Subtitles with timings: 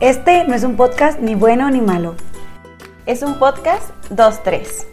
[0.00, 2.14] Este no es un podcast ni bueno ni malo.
[3.04, 4.86] Es un podcast 2-3.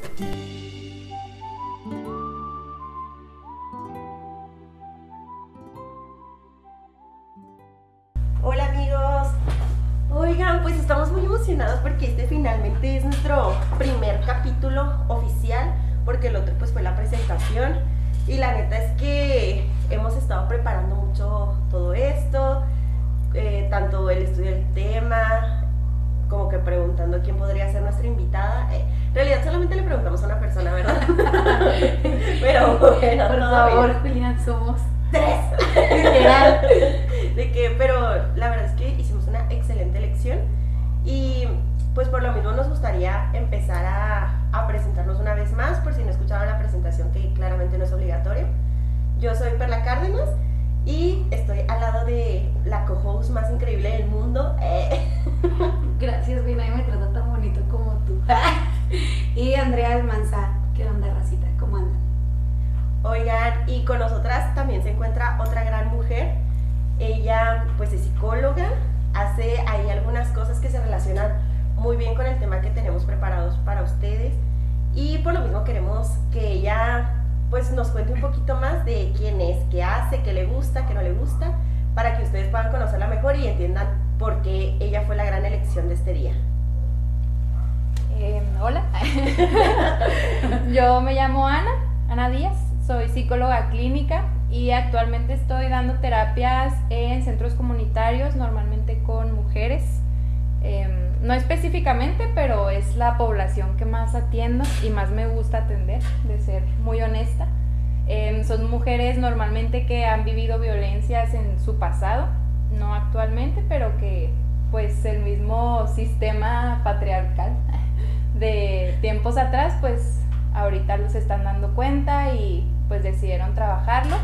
[120.77, 124.15] Ahorita los están dando cuenta y pues decidieron trabajarlo.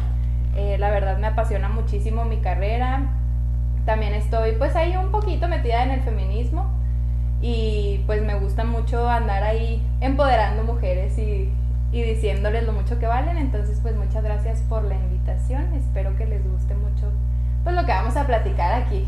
[0.56, 3.02] Eh, la verdad me apasiona muchísimo mi carrera.
[3.86, 6.72] También estoy pues ahí un poquito metida en el feminismo
[7.42, 11.50] y pues me gusta mucho andar ahí empoderando mujeres y,
[11.92, 13.38] y diciéndoles lo mucho que valen.
[13.38, 15.74] Entonces pues muchas gracias por la invitación.
[15.74, 17.12] Espero que les guste mucho
[17.64, 19.06] pues lo que vamos a platicar aquí.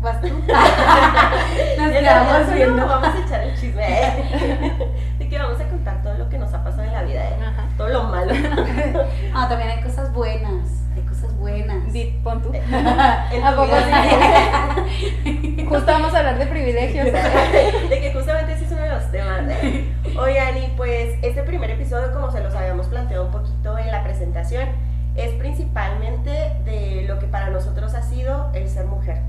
[0.00, 0.28] ¿Vas tú?
[1.78, 2.86] Nos quedamos viendo.
[2.86, 3.84] Vamos a echar el chisme
[7.96, 8.32] lo malo.
[9.34, 10.82] Ah, también hay cosas buenas.
[10.94, 11.92] Hay cosas buenas.
[11.92, 12.52] Di, pon tú.
[12.72, 13.74] ¿A poco
[15.24, 15.66] sí?
[15.68, 17.06] Justo vamos a hablar de privilegios.
[17.90, 19.42] de que justamente ese es uno de los temas.
[19.48, 19.92] ¿eh?
[20.18, 24.02] Oigan, y pues este primer episodio, como se los habíamos planteado un poquito en la
[24.02, 24.68] presentación,
[25.16, 26.30] es principalmente
[26.64, 29.20] de lo que para nosotros ha sido el ser mujer.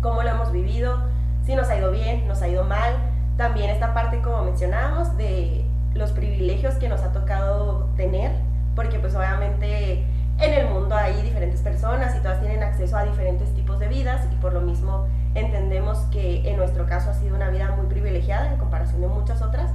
[0.00, 0.98] Cómo lo hemos vivido,
[1.44, 2.94] si nos ha ido bien, nos ha ido mal.
[3.36, 5.65] También esta parte, como mencionábamos, de
[5.96, 8.30] los privilegios que nos ha tocado tener,
[8.74, 10.04] porque pues obviamente
[10.38, 14.26] en el mundo hay diferentes personas y todas tienen acceso a diferentes tipos de vidas
[14.30, 18.52] y por lo mismo entendemos que en nuestro caso ha sido una vida muy privilegiada
[18.52, 19.70] en comparación de muchas otras.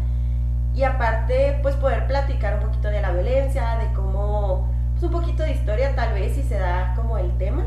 [0.73, 5.43] Y aparte, pues poder platicar un poquito de la violencia, de cómo, pues un poquito
[5.43, 7.63] de historia tal vez si se da como el tema.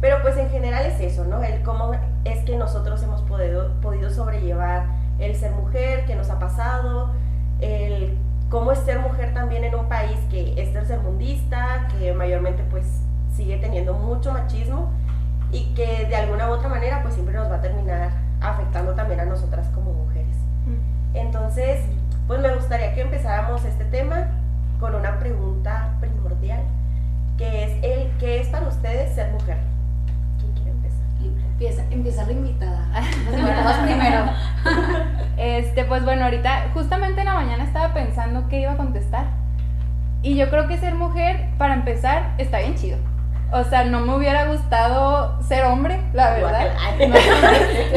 [0.00, 1.42] Pero pues en general es eso, ¿no?
[1.44, 1.92] El cómo
[2.24, 4.86] es que nosotros hemos podido, podido sobrellevar
[5.20, 7.12] el ser mujer, qué nos ha pasado,
[7.62, 8.18] el
[8.50, 12.84] cómo es ser mujer también en un país que es tercermundista, que mayormente pues
[13.34, 14.92] sigue teniendo mucho machismo
[15.50, 19.20] y que de alguna u otra manera pues siempre nos va a terminar afectando también
[19.20, 20.36] a nosotras como mujeres.
[21.14, 21.80] Entonces,
[22.26, 24.28] pues me gustaría que empezáramos este tema
[24.80, 26.62] con una pregunta primordial,
[27.38, 29.58] que es el ¿qué es para ustedes ser mujer?
[31.62, 32.88] Empieza, empieza la invitada.
[33.30, 34.24] Los invitados primero.
[35.38, 39.26] Este, pues bueno, ahorita, justamente en la mañana estaba pensando qué iba a contestar.
[40.22, 42.98] Y yo creo que ser mujer, para empezar, está bien chido.
[43.52, 46.68] O sea, no me hubiera gustado ser hombre, la verdad.
[46.80, 47.14] Ay, No,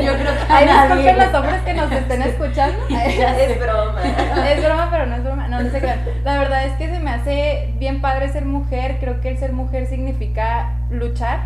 [0.01, 0.95] Yo creo que Ay, nadie.
[0.95, 2.77] disculpen los hombres que nos estén escuchando.
[2.89, 4.01] es broma.
[4.49, 5.47] Es broma, pero no es broma.
[5.47, 5.99] No, no se crean.
[6.23, 8.97] La verdad es que se me hace bien padre ser mujer.
[8.99, 11.39] Creo que el ser mujer significa luchar,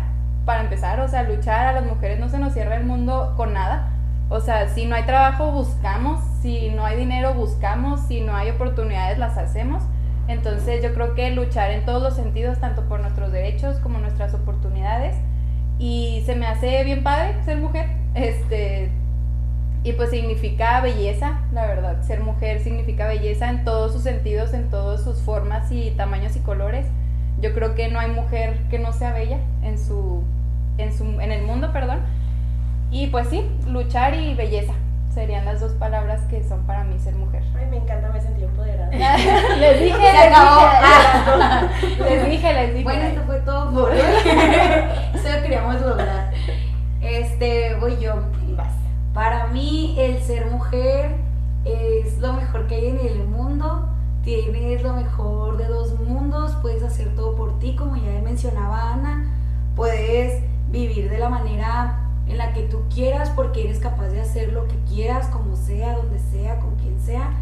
[0.44, 1.00] para empezar.
[1.00, 3.90] O sea, luchar a las mujeres no se nos cierra el mundo con nada.
[4.28, 6.20] O sea, si no hay trabajo, buscamos.
[6.40, 8.00] Si no hay dinero, buscamos.
[8.06, 9.82] Si no hay oportunidades, las hacemos.
[10.28, 14.32] Entonces yo creo que luchar en todos los sentidos, tanto por nuestros derechos como nuestras
[14.34, 15.16] oportunidades.
[15.78, 17.88] Y se me hace bien padre ser mujer.
[18.14, 18.90] Este,
[19.82, 22.02] y pues significa belleza, la verdad.
[22.02, 26.40] Ser mujer significa belleza en todos sus sentidos, en todas sus formas y tamaños y
[26.40, 26.86] colores.
[27.40, 30.22] Yo creo que no hay mujer que no sea bella en su,
[30.78, 32.00] en su, en el mundo, perdón.
[32.90, 34.74] Y pues sí, luchar y belleza
[35.14, 37.42] serían las dos palabras que son para mí ser mujer.
[37.58, 38.90] Ay, me encanta, me sentí empoderada.
[39.58, 40.70] les dije, Se les acabó.
[41.98, 42.84] dije, les dije, les dije.
[42.84, 43.98] Bueno, esto fue todo por hoy.
[45.14, 46.32] Eso lo queríamos lograr.
[47.00, 48.14] Este, voy yo.
[48.56, 48.74] Vas.
[49.14, 51.16] Para mí, el ser mujer
[51.64, 53.88] es lo mejor que hay en el mundo.
[54.22, 56.56] Tienes lo mejor de dos mundos.
[56.60, 59.24] Puedes hacer todo por ti, como ya mencionaba Ana.
[59.74, 64.52] Puedes vivir de la manera en la que tú quieras, porque eres capaz de hacer
[64.52, 67.32] lo que quieras, como sea, donde sea, con quien sea.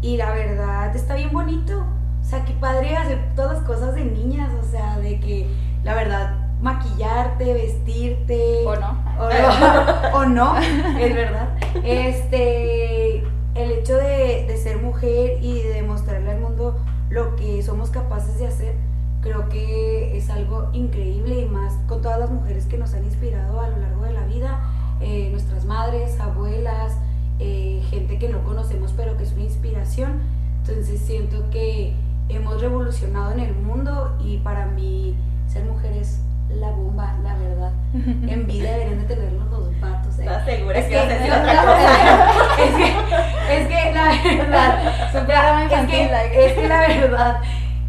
[0.00, 1.84] Y la verdad está bien bonito.
[2.20, 4.50] O sea, qué padre hacer todas las cosas de niñas.
[4.60, 5.46] O sea, de que
[5.84, 8.64] la verdad maquillarte, vestirte.
[8.66, 9.04] ¿O no?
[9.18, 11.48] O no, o no, es verdad.
[11.84, 13.22] Este,
[13.54, 16.76] el hecho de, de ser mujer y de demostrarle al mundo
[17.10, 18.74] lo que somos capaces de hacer,
[19.20, 23.60] creo que es algo increíble y más con todas las mujeres que nos han inspirado
[23.60, 24.60] a lo largo de la vida,
[25.00, 26.98] eh, nuestras madres, abuelas,
[27.38, 30.20] eh, gente que no conocemos pero que es una inspiración.
[30.66, 31.94] Entonces siento que
[32.28, 35.14] hemos revolucionado en el mundo y para mí
[35.46, 37.72] ser mujer es la bomba, la verdad.
[37.94, 40.18] Envidia deberían de tenerlos los vatos.
[40.18, 40.22] ¿eh?
[40.22, 42.62] ¿Estás segura Es que que, ibas a decir no, otra no, cosa?
[42.64, 44.78] es que, es que la verdad,
[45.14, 47.40] es que, es que la verdad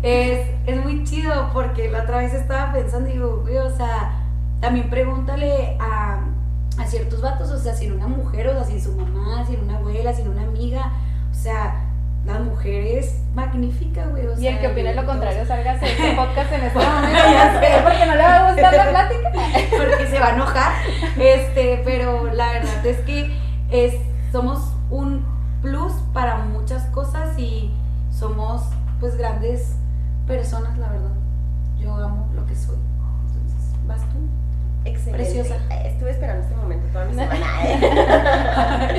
[0.04, 4.22] es, es muy chido porque la otra vez estaba pensando y digo, güey, o sea,
[4.62, 6.20] también pregúntale a,
[6.78, 9.78] a ciertos vatos, o sea, sin una mujer, o sea, sin su mamá, sin una
[9.78, 10.92] abuela, sin una amiga,
[11.32, 11.85] o sea,
[12.26, 14.26] la mujer es magnífica, güey.
[14.26, 17.18] O Y el que opine lo contrario, salga a hacer este podcast en este momento,
[17.18, 19.32] ya sé, porque no le va a gustar la plática.
[19.78, 20.74] porque se va a enojar.
[21.18, 23.38] Este, pero la verdad es que
[23.70, 23.94] es,
[24.32, 25.26] somos un
[25.62, 27.72] plus para muchas cosas y
[28.12, 28.64] somos
[29.00, 29.76] pues grandes
[30.28, 31.12] personas, la verdad.
[31.78, 32.78] Yo amo lo que soy.
[33.28, 34.18] Entonces, vas tú.
[34.86, 35.24] Excelente.
[35.24, 35.56] Preciosa.
[35.86, 38.90] Estuve esperando este momento toda mi semana.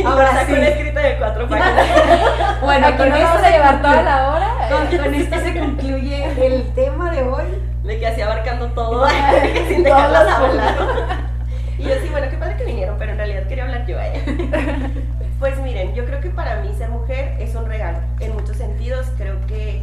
[0.00, 0.04] ¿Eh?
[0.06, 0.52] Ahora Ahora sí.
[0.52, 2.60] un escrito de cuatro páginas.
[2.62, 4.48] Bueno, Aquí nos vamos a llevar toda la hora.
[4.70, 7.44] Con, con esto se concluye el tema de hoy.
[7.84, 9.08] De que así abarcando todo,
[9.68, 10.74] sin Todos dejarlas hablar.
[11.78, 13.98] Y yo sí, bueno, qué padre que vinieron, pero en realidad quería hablar yo.
[13.98, 14.22] ¿eh?
[15.38, 17.98] Pues miren, yo creo que para mí ser mujer es un regalo.
[18.20, 19.82] En muchos sentidos, creo que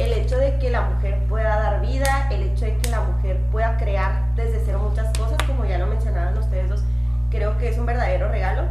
[0.00, 3.38] el hecho de que la mujer pueda dar vida, el hecho de que la mujer
[3.52, 6.82] pueda crear desde cero muchas cosas, como ya lo mencionaban ustedes dos,
[7.30, 8.62] creo que es un verdadero regalo.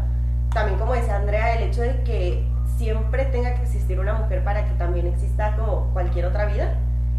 [0.57, 2.44] También, como decía Andrea, el hecho de que
[2.77, 6.74] siempre tenga que existir una mujer para que también exista como cualquier otra vida,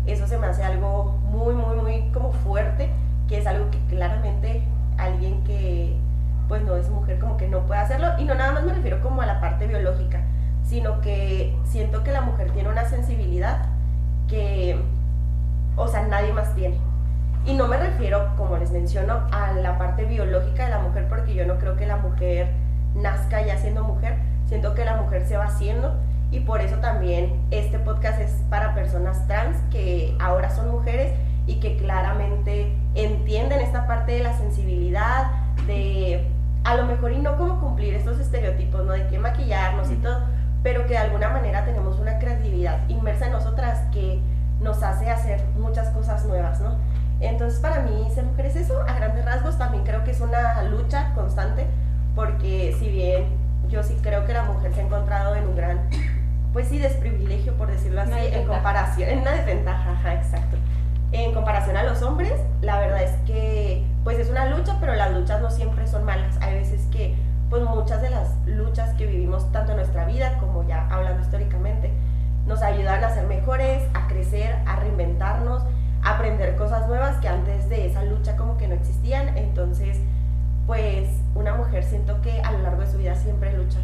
[0.07, 2.91] eso se me hace algo muy, muy, muy como fuerte,
[3.29, 4.65] que es algo que claramente
[4.97, 5.97] alguien que
[6.49, 9.01] pues no es mujer como que no puede hacerlo y no nada más me refiero
[9.03, 10.21] como a la parte biológica,
[10.65, 13.67] sino que siento que la mujer tiene una sensibilidad
[14.27, 14.83] que,
[15.77, 16.77] o sea, nadie más tiene.
[17.47, 21.35] Y no me refiero, como les menciono, a la parte biológica de la mujer, porque
[21.35, 22.67] yo no creo que la mujer
[23.01, 24.17] nazca ya siendo mujer,
[24.47, 25.95] siento que la mujer se va haciendo
[26.31, 31.13] y por eso también este podcast es para personas trans que ahora son mujeres
[31.47, 35.31] y que claramente entienden esta parte de la sensibilidad,
[35.67, 36.29] de
[36.65, 38.93] a lo mejor y no como cumplir estos estereotipos, ¿no?
[38.93, 40.21] De que maquillarnos y todo,
[40.63, 44.21] pero que de alguna manera tenemos una creatividad inmersa en nosotras que
[44.61, 46.77] nos hace hacer muchas cosas nuevas, ¿no?
[47.21, 50.63] Entonces para mí ser mujer es eso, a grandes rasgos también creo que es una
[50.65, 51.67] lucha constante,
[52.19, 53.27] porque si bien
[53.69, 55.89] yo sí creo que la mujer se ha encontrado en un gran,
[56.53, 60.57] pues sí, desprivilegio, por decirlo así, en comparación, en una desventaja, ajá, exacto.
[61.13, 65.13] En comparación a los hombres, la verdad es que pues es una lucha, pero las
[65.13, 66.37] luchas no siempre son malas.
[66.41, 67.15] Hay veces que
[67.51, 71.93] pues muchas de las luchas que vivimos tanto en nuestra vida como ya hablando históricamente
[72.47, 75.63] nos ayudan a ser mejores, a crecer, a reinventarnos,
[76.03, 79.39] a aprender cosas nuevas que antes de esa lucha como que no existían.
[79.39, 79.99] Entonces,
[80.67, 83.79] pues una mujer siento que a lo largo de su vida siempre lucha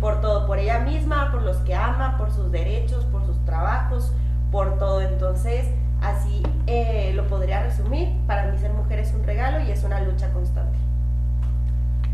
[0.00, 4.12] por todo, por ella misma, por los que ama, por sus derechos, por sus trabajos,
[4.50, 5.02] por todo.
[5.02, 5.66] Entonces,
[6.00, 8.08] así eh, lo podría resumir.
[8.26, 10.78] Para mí ser mujer es un regalo y es una lucha constante.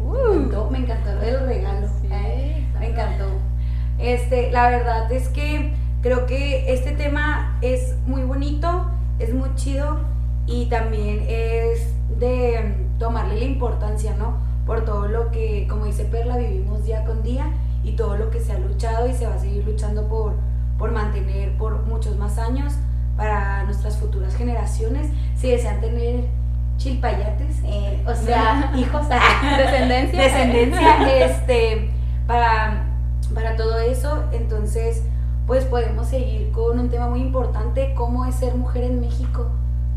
[0.00, 1.86] Me encantó, me encantó el regalo.
[2.00, 2.08] Sí,
[2.78, 3.26] me encantó.
[3.98, 9.98] Este, la verdad es que creo que este tema es muy bonito, es muy chido
[10.46, 14.49] y también es de tomarle la importancia, ¿no?
[14.66, 17.46] Por todo lo que, como dice Perla, vivimos día con día
[17.82, 20.34] y todo lo que se ha luchado y se va a seguir luchando por,
[20.78, 22.74] por mantener por muchos más años
[23.16, 25.08] para nuestras futuras generaciones.
[25.36, 26.24] Si desean tener
[26.76, 29.06] chilpayates, eh, o sea, hijos,
[29.58, 30.22] Descendencia.
[30.22, 31.90] descendencia este
[32.26, 32.86] para
[33.34, 35.02] para todo eso entonces
[35.46, 39.46] pues podemos seguir con un tema muy importante cómo es ser mujer en México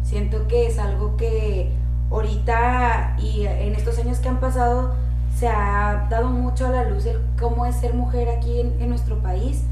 [0.03, 1.71] siento que es algo que
[2.13, 4.93] ahorita y en estos años que han pasado
[5.35, 8.89] se ha dado mucho a la luz el cómo es ser mujer aquí en, en
[8.89, 9.63] nuestro país.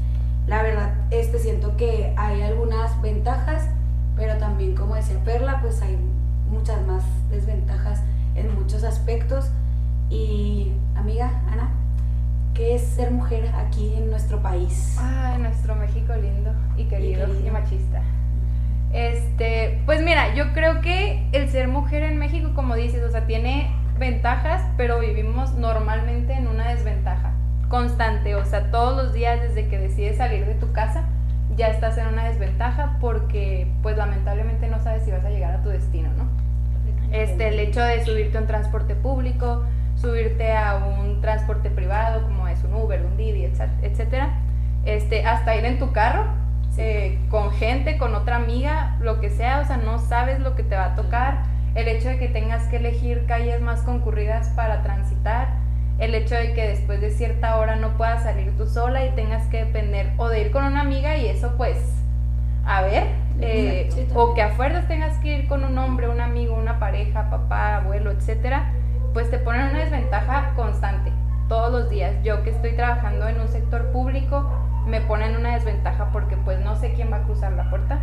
[0.46, 3.68] La verdad, este siento que hay algunas ventajas,
[4.16, 5.96] pero también como decía Perla, pues hay
[6.50, 8.02] muchas más desventajas
[8.34, 9.46] en muchos aspectos.
[10.10, 11.70] Y amiga, Ana,
[12.54, 14.96] ¿qué es ser mujer aquí en nuestro país?
[14.98, 18.02] Ay, nuestro México lindo y querido y, machista.
[18.92, 23.26] Este, pues mira, yo creo que el ser mujer en México, como dices, o sea,
[23.26, 27.32] tiene ventajas, pero vivimos normalmente en una desventaja
[27.68, 31.04] constante, o sea, todos los días desde que decides salir de tu casa,
[31.56, 35.62] ya estás en una desventaja porque pues lamentablemente no sabes si vas a llegar a
[35.62, 36.28] tu destino, ¿no?
[37.12, 39.64] Este, el hecho de subirte a un transporte público,
[39.96, 43.44] subirte a un transporte privado como es un Uber, un Didi,
[43.82, 44.38] etcétera,
[44.84, 46.41] este, hasta ir en tu carro
[46.78, 50.62] eh, con gente, con otra amiga, lo que sea, o sea, no sabes lo que
[50.62, 51.42] te va a tocar,
[51.74, 55.48] el hecho de que tengas que elegir calles más concurridas para transitar,
[55.98, 59.46] el hecho de que después de cierta hora no puedas salir tú sola y tengas
[59.48, 61.78] que depender o de ir con una amiga y eso pues,
[62.64, 63.04] a ver,
[63.40, 67.30] eh, o que a fuerzas tengas que ir con un hombre, un amigo, una pareja,
[67.30, 68.72] papá, abuelo, etcétera,
[69.12, 71.12] pues te ponen una desventaja constante
[71.48, 72.14] todos los días.
[72.22, 74.50] Yo que estoy trabajando en un sector público,
[74.86, 78.00] me ponen una desventaja porque pues no sé quién va a cruzar la puerta,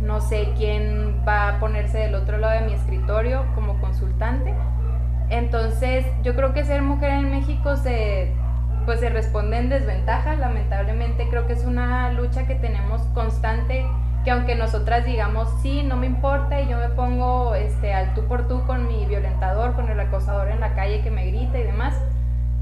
[0.00, 4.54] no sé quién va a ponerse del otro lado de mi escritorio como consultante.
[5.28, 8.32] Entonces, yo creo que ser mujer en México se
[8.86, 13.86] pues se responde en desventaja, lamentablemente creo que es una lucha que tenemos constante
[14.24, 18.26] que aunque nosotras digamos, sí, no me importa y yo me pongo este, al tú
[18.26, 21.62] por tú con mi violentador, con el acosador en la calle que me grita y
[21.62, 21.94] demás,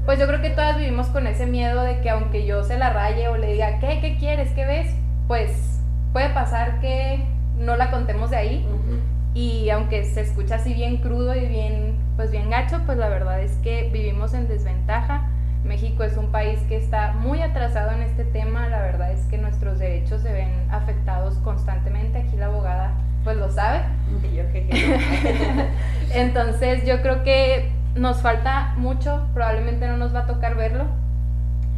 [0.09, 2.89] pues yo creo que todas vivimos con ese miedo de que aunque yo se la
[2.89, 3.99] raye o le diga, ¿qué?
[4.01, 4.49] ¿Qué quieres?
[4.53, 4.91] ¿Qué ves?
[5.27, 5.79] Pues
[6.13, 7.23] puede pasar que
[7.59, 8.67] no la contemos de ahí
[9.35, 13.39] y aunque se escucha así bien crudo y bien, pues bien gacho, pues la verdad
[13.39, 15.29] es que vivimos en desventaja
[15.63, 19.37] México es un país que está muy atrasado en este tema, la verdad es que
[19.37, 23.81] nuestros derechos se ven afectados constantemente, aquí la abogada pues lo sabe.
[26.15, 30.85] Entonces yo creo que nos falta mucho, probablemente no nos va a tocar verlo.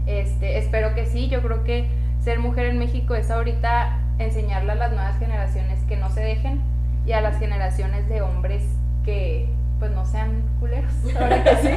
[0.06, 4.75] Este, espero que sí, yo creo que ser mujer en México es ahorita enseñarle a
[4.75, 6.62] las nuevas generaciones que no se dejen
[7.06, 8.63] y a las generaciones de hombres
[9.04, 9.50] que
[9.80, 11.70] pues no sean culeros, ahora que sí,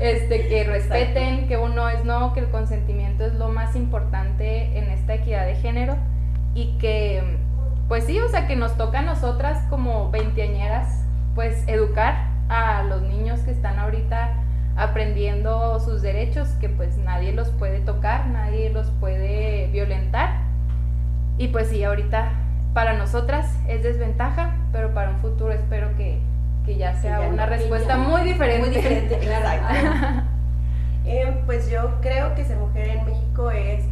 [0.00, 4.90] este, que respeten, que uno es no, que el consentimiento es lo más importante en
[4.90, 5.96] esta equidad de género
[6.54, 7.36] y que,
[7.88, 13.02] pues sí, o sea, que nos toca a nosotras como veinteañeras, pues educar a los
[13.02, 14.34] niños que están ahorita
[14.76, 20.42] aprendiendo sus derechos, que pues nadie los puede tocar, nadie los puede violentar.
[21.36, 22.30] Y pues sí, ahorita
[22.74, 26.20] para nosotras es desventaja, pero para un futuro espero que
[26.68, 28.66] que ya sea una respuesta muy diferente.
[28.66, 30.22] Muy diferente, claro.
[31.06, 33.84] Eh, pues yo creo que ser mujer en México es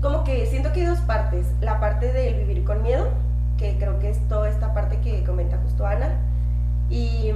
[0.00, 1.52] como que siento que hay dos partes.
[1.60, 3.08] La parte del vivir con miedo,
[3.58, 6.14] que creo que es toda esta parte que comenta justo Ana.
[6.90, 7.32] Y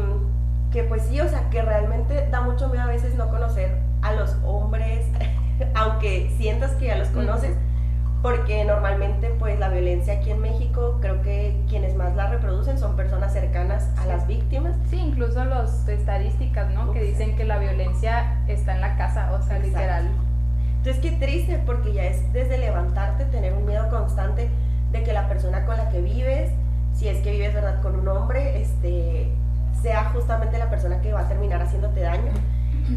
[0.73, 4.13] que pues sí, o sea, que realmente da mucho miedo a veces no conocer a
[4.13, 5.07] los hombres,
[5.75, 7.57] aunque sientas que ya los conoces
[8.25, 12.97] porque normalmente pues la violencia aquí en México creo que quienes más la reproducen son
[12.97, 14.75] personas cercanas a las víctimas.
[14.89, 16.91] Sí, incluso las estadísticas, ¿no?
[16.93, 20.09] Que dicen que la violencia está en la casa, o sea, literal.
[20.79, 24.49] Entonces qué triste porque ya es desde levantarte tener un miedo constante
[24.91, 26.51] de que la persona con la que vives,
[26.95, 29.29] si es que vives verdad con un hombre, este
[29.85, 32.33] sea justamente la persona que va a terminar haciéndote daño.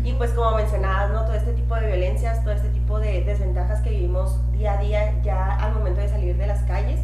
[0.04, 1.26] Y pues como mencionabas, ¿no?
[1.26, 5.22] Todo este tipo de violencias, todo este tipo de desventajas que vivimos día a día
[5.22, 7.00] ya al momento de salir de las calles.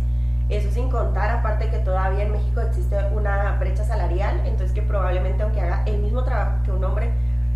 [0.50, 5.44] Eso sin contar, aparte que todavía en México existe una brecha salarial, entonces que probablemente
[5.44, 7.12] aunque haga el mismo trabajo que un hombre,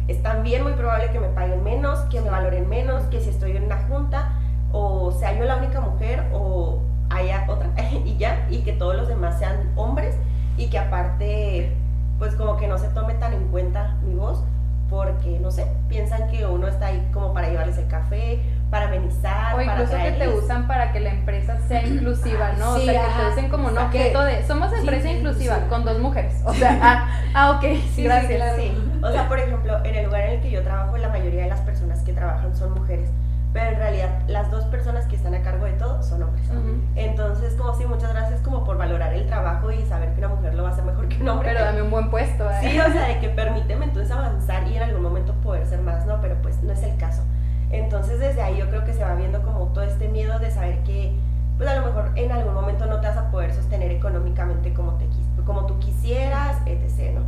[0.08, 3.58] es también muy probable que me paguen menos, que me valoren menos, que si estoy
[3.58, 4.32] en una junta
[4.74, 7.70] o sea yo la única mujer o haya otra
[8.06, 10.16] y ya, y que todos los demás sean hombres
[10.58, 11.76] y que aparte
[12.20, 14.44] pues como que no se tome tan en cuenta mi voz
[14.90, 19.56] porque, no sé, piensan que uno está ahí como para llevarles el café, para amenizar.
[19.56, 22.76] O incluso que te usan para que la empresa sea inclusiva, ¿no?
[22.76, 26.42] o sea, que te usen como un objeto de, somos empresa inclusiva con dos mujeres.
[26.46, 28.56] O sea, ah, ah ok, sí, gracias.
[28.56, 28.72] Sí,
[29.04, 31.50] O sea, por ejemplo, en el lugar en el que yo trabajo, la mayoría de
[31.50, 33.10] las personas que trabajan son mujeres
[33.58, 36.48] pero en realidad las dos personas que están a cargo de todo son hombres.
[36.96, 40.54] Entonces, como sí, muchas gracias como por valorar el trabajo y saber que una mujer
[40.54, 41.50] lo va a hacer mejor que un hombre.
[41.54, 42.48] Pero dame un buen puesto.
[42.52, 42.58] ¿eh?
[42.62, 46.06] Sí, o sea, de que permíteme entonces avanzar y en algún momento poder ser más,
[46.06, 46.22] ¿no?
[46.22, 47.24] Pero pues no es el caso.
[47.72, 50.84] Entonces, desde ahí yo creo que se va viendo como todo este miedo de saber
[50.84, 51.18] que,
[51.58, 55.00] pues a lo mejor en algún momento no te vas a poder sostener económicamente como,
[55.00, 55.08] te,
[55.46, 57.22] como tú quisieras, etc., ¿no?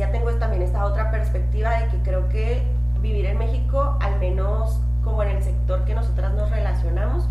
[0.00, 2.62] ya tengo también esta otra perspectiva de que creo que
[3.00, 7.28] vivir en México, al menos como en el sector que nosotras nos relacionamos,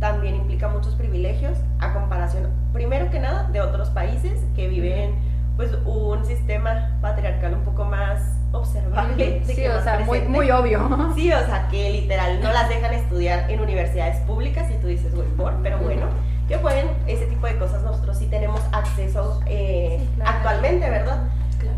[0.00, 5.16] también implica muchos privilegios a comparación, primero que nada, de otros países que viven
[5.56, 9.42] pues un sistema patriarcal un poco más observable.
[9.44, 10.88] Sí, o sea, muy, muy obvio.
[11.16, 15.12] Sí, o sea, que literal no las dejan estudiar en universidades públicas y tú dices,
[15.12, 16.06] güey, por, pero bueno,
[16.46, 21.24] que pueden, ese tipo de cosas nosotros sí tenemos acceso eh, actualmente, ¿verdad?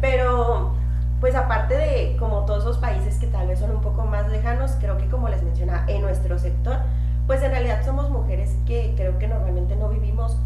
[0.02, 0.74] Pero,
[1.20, 4.72] pues aparte de como todos los países que tal vez son un poco más lejanos,
[4.80, 6.78] creo que como les mencionaba, en nuestro sector,
[7.26, 10.38] pues en realidad somos mujeres que creo que normalmente no vivimos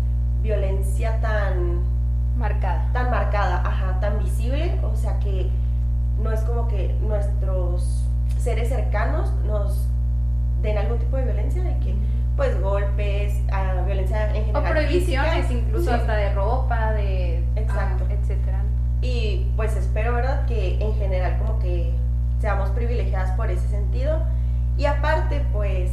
[0.43, 1.83] violencia tan
[2.37, 2.91] marcada.
[2.93, 5.51] Tan marcada, ajá, tan visible, o sea que
[6.23, 8.05] no es como que nuestros
[8.39, 9.89] seres cercanos nos
[10.63, 11.95] den algún tipo de violencia, de que
[12.37, 14.63] pues golpes, ah, violencia en general.
[14.63, 18.05] O prohibiciones incluso hasta de ropa, de Exacto.
[18.09, 18.14] Ah.
[19.05, 20.47] Y pues espero, ¿verdad?
[20.47, 21.93] Que en general como que
[22.41, 24.23] seamos privilegiadas por ese sentido.
[24.79, 25.91] Y aparte, pues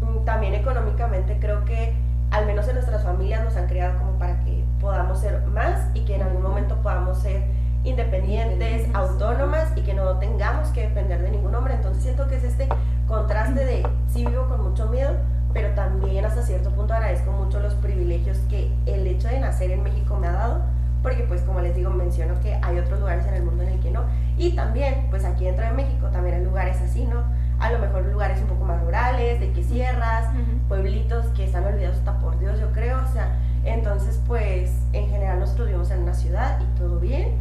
[0.00, 1.92] mm, también económicamente creo que
[2.30, 6.04] al menos en nuestras familias nos han creado como para que podamos ser más y
[6.04, 7.42] que en algún momento podamos ser
[7.82, 11.74] independientes, autónomas y que no tengamos que depender de ningún hombre.
[11.74, 12.68] Entonces siento que es este
[13.08, 15.14] contraste de sí vivo con mucho miedo,
[15.52, 19.82] pero también hasta cierto punto agradezco mucho los privilegios que el hecho de nacer en
[19.82, 20.75] México me ha dado,
[21.06, 23.78] porque pues como les digo, menciono que hay otros lugares en el mundo en el
[23.78, 24.02] que no,
[24.36, 27.22] y también pues aquí dentro de México también hay lugares así, ¿no?
[27.60, 30.26] A lo mejor lugares un poco más rurales, de que sierras,
[30.66, 35.38] pueblitos que están olvidados hasta por Dios, yo creo, o sea, entonces pues en general
[35.38, 37.36] nosotros vivimos en una ciudad y todo bien,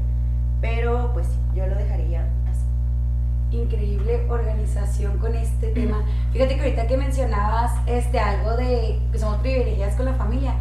[0.62, 3.57] pero pues yo lo dejaría así.
[3.57, 6.03] Increíble organización con este tema.
[6.31, 10.53] Fíjate que ahorita que mencionabas este algo de que somos privilegiadas con la familia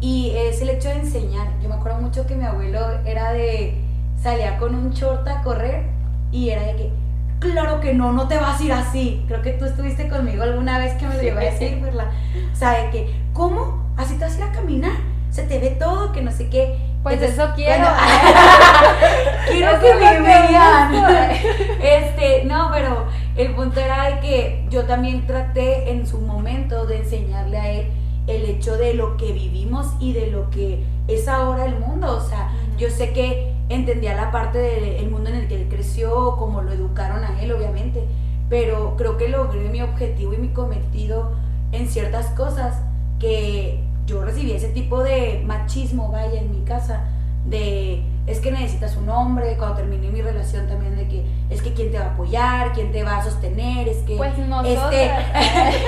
[0.00, 1.48] y es el hecho de enseñar.
[1.62, 3.74] Yo me acuerdo mucho que mi abuelo era de
[4.20, 5.84] salía con un short a correr
[6.32, 6.90] y era de que
[7.38, 9.24] claro que no, no te vas a ir así.
[9.28, 12.06] Creo que tú estuviste conmigo alguna vez que me lo iba a decir, ¿verdad?
[12.52, 13.92] O sea, de que, ¿cómo?
[13.96, 14.96] Así te vas a ir a caminar.
[15.30, 16.76] Se te ve todo, que no sé qué.
[17.02, 17.86] Pues eso quiero.
[19.50, 20.92] quiero que me vean.
[21.82, 26.98] Este, no, pero el punto era de que yo también traté en su momento de
[26.98, 27.86] enseñarle a él
[28.26, 32.16] el hecho de lo que vivimos y de lo que es ahora el mundo.
[32.16, 36.36] O sea, yo sé que entendía la parte del mundo en el que él creció,
[36.36, 38.04] como lo educaron a él, obviamente,
[38.48, 41.32] pero creo que logré mi objetivo y mi cometido
[41.72, 42.82] en ciertas cosas
[43.18, 47.04] que yo recibí ese tipo de machismo, vaya, en mi casa,
[47.46, 51.72] de es que necesitas un hombre, cuando terminé mi relación también de que es que
[51.72, 55.10] quién te va a apoyar, quién te va a sostener, es que pues este,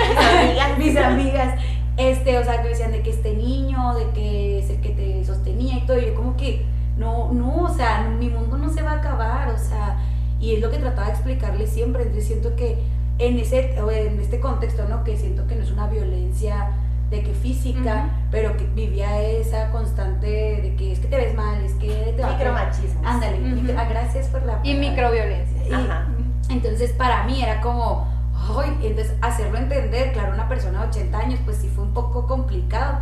[0.09, 1.61] mis amigas, mis amigas,
[1.97, 5.25] este, o sea, que decían de que este niño, de que es el que te
[5.25, 6.65] sostenía y todo, y yo como que
[6.97, 9.99] no, no, o sea, mi mundo no se va a acabar, o sea,
[10.41, 12.79] y es lo que trataba de explicarle siempre, entonces siento que
[13.19, 15.05] en ese, en este contexto, ¿no?
[15.05, 16.71] Que siento que no es una violencia
[17.11, 21.63] de que física, pero que vivía esa constante de que es que te ves mal,
[21.63, 23.03] es que te va Micromachismo.
[23.05, 23.39] Ándale,
[23.77, 25.77] ah, gracias por la Y microviolencia.
[25.77, 26.07] Ajá.
[26.49, 28.09] Entonces para mí era como,
[28.43, 32.27] ay, entonces hacerlo entender, claro, una persona de 80 años, pues sí fue un poco
[32.27, 32.99] complicado,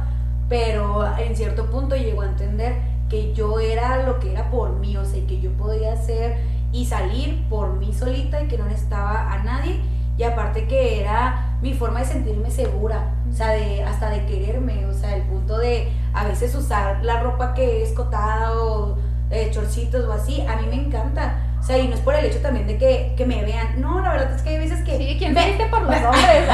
[0.48, 2.76] pero en cierto punto llegó a entender
[3.09, 6.38] que yo era lo que era por mí, o sea, que yo podía hacer
[6.72, 9.81] y salir por mí solita y que no necesitaba a nadie
[10.16, 14.85] y aparte que era mi forma de sentirme segura, o sea, de, hasta de quererme,
[14.87, 18.98] o sea, el punto de a veces usar la ropa que es cotada o
[19.31, 21.50] eh, chorcitos o así, a mí me encanta.
[21.61, 23.81] O sea, y no es por el hecho también de que, que me vean.
[23.81, 24.96] No, la verdad es que hay veces que.
[24.96, 25.66] Sí, ¿quién me...
[25.70, 26.49] por los hombres?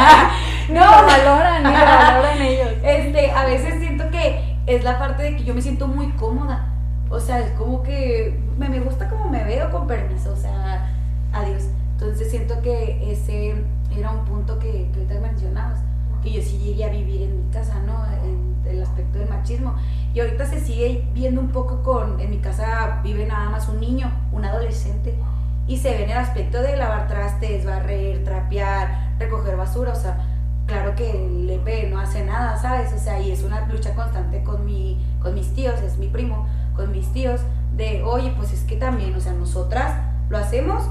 [0.68, 2.70] no, lo valoran, lo valoran ellos.
[2.82, 6.72] Este, a veces siento que es la parte de que yo me siento muy cómoda.
[7.08, 10.32] O sea, es como que me, me gusta como me veo con permiso.
[10.32, 10.90] O sea,
[11.32, 11.64] adiós.
[11.92, 13.54] Entonces siento que ese
[13.96, 15.78] era un punto que, que ahorita mencionabas,
[16.26, 18.04] que yo sí llegué a vivir en mi casa, ¿no?
[18.24, 19.76] En el aspecto del machismo.
[20.12, 23.78] Y ahorita se sigue viendo un poco con, en mi casa vive nada más un
[23.78, 25.14] niño, un adolescente,
[25.68, 30.18] y se ve en el aspecto de lavar trastes, barrer, trapear, recoger basura, o sea,
[30.66, 32.92] claro que el EP no hace nada, ¿sabes?
[32.92, 36.48] O sea, y es una lucha constante con, mi, con mis tíos, es mi primo,
[36.74, 37.40] con mis tíos,
[37.76, 39.94] de, oye, pues es que también, o sea, nosotras
[40.28, 40.82] lo hacemos,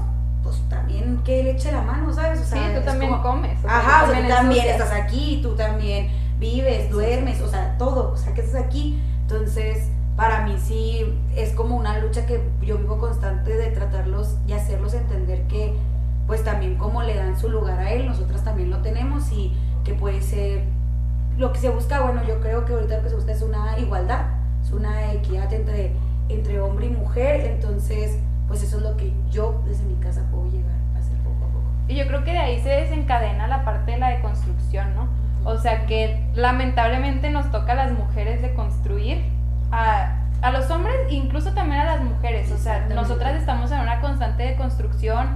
[0.46, 2.40] pues también que le eche la mano, ¿sabes?
[2.40, 3.58] O sea, sí, tú también comes.
[3.64, 8.16] ajá, o sea, tú también estás aquí, tú también vives, duermes, o sea, todo, o
[8.16, 9.00] sea, que estás aquí.
[9.22, 14.52] Entonces, para mí sí es como una lucha que yo vivo constante de tratarlos y
[14.52, 15.74] hacerlos entender que,
[16.28, 19.52] pues también como le dan su lugar a él, nosotras también lo tenemos y
[19.84, 20.62] que puede ser
[21.38, 23.78] lo que se busca, bueno, yo creo que ahorita lo que se busca es una
[23.78, 24.26] igualdad,
[24.62, 25.92] es una equidad entre,
[26.28, 30.50] entre hombre y mujer, entonces pues eso es lo que yo desde mi casa puedo
[30.50, 31.64] llegar a hacer poco a poco.
[31.88, 35.08] Y yo creo que de ahí se desencadena la parte de la deconstrucción, ¿no?
[35.44, 39.24] O sea que lamentablemente nos toca a las mujeres de construir,
[39.70, 42.50] a, a los hombres, incluso también a las mujeres.
[42.52, 45.28] O sea, nosotras estamos en una constante deconstrucción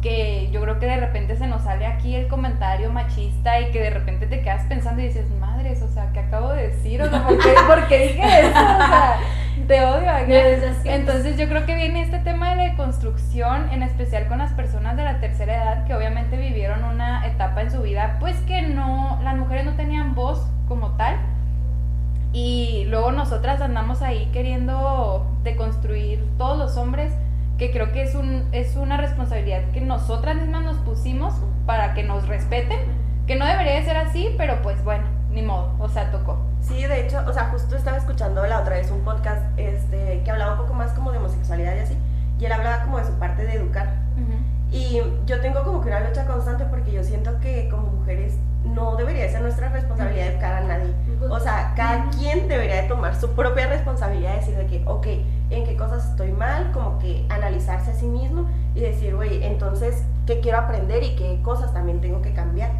[0.00, 3.82] que yo creo que de repente se nos sale aquí el comentario machista y que
[3.82, 7.02] de repente te quedas pensando y dices, madres, o sea, ¿qué acabo de decir?
[7.02, 8.48] O sea, ¿por qué, ¿por qué dije eso?
[8.48, 9.16] O sea,
[9.66, 10.10] te odio.
[10.84, 14.96] Entonces yo creo que viene este tema de la construcción, en especial con las personas
[14.96, 19.18] de la tercera edad que obviamente vivieron una etapa en su vida, pues que no,
[19.22, 21.16] las mujeres no tenían voz como tal.
[22.32, 27.12] Y luego nosotras andamos ahí queriendo deconstruir todos los hombres,
[27.56, 31.34] que creo que es, un, es una responsabilidad que nosotras mismas nos pusimos
[31.66, 32.78] para que nos respeten,
[33.26, 36.36] que no debería de ser así, pero pues bueno, ni modo, o sea, tocó.
[36.60, 40.30] Sí, de hecho, o sea, justo estaba escuchando la otra vez un podcast este, que
[40.30, 41.96] hablaba un poco más como de homosexualidad y así,
[42.40, 43.94] y él hablaba como de su parte de educar.
[44.70, 48.96] Y yo tengo como que una lucha constante porque yo siento que como mujeres no
[48.96, 50.92] debería ser nuestra responsabilidad educar a nadie.
[51.30, 55.06] O sea, cada quien debería de tomar su propia responsabilidad, decir de que, ok,
[55.48, 60.04] en qué cosas estoy mal, como que analizarse a sí mismo y decir, güey, entonces,
[60.26, 62.72] ¿qué quiero aprender y qué cosas también tengo que cambiar?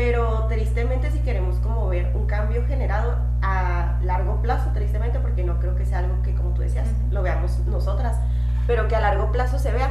[0.00, 5.60] Pero tristemente si queremos como ver un cambio generado a largo plazo, tristemente porque no
[5.60, 8.16] creo que sea algo que como tú decías, lo veamos nosotras,
[8.66, 9.90] pero que a largo plazo se vea,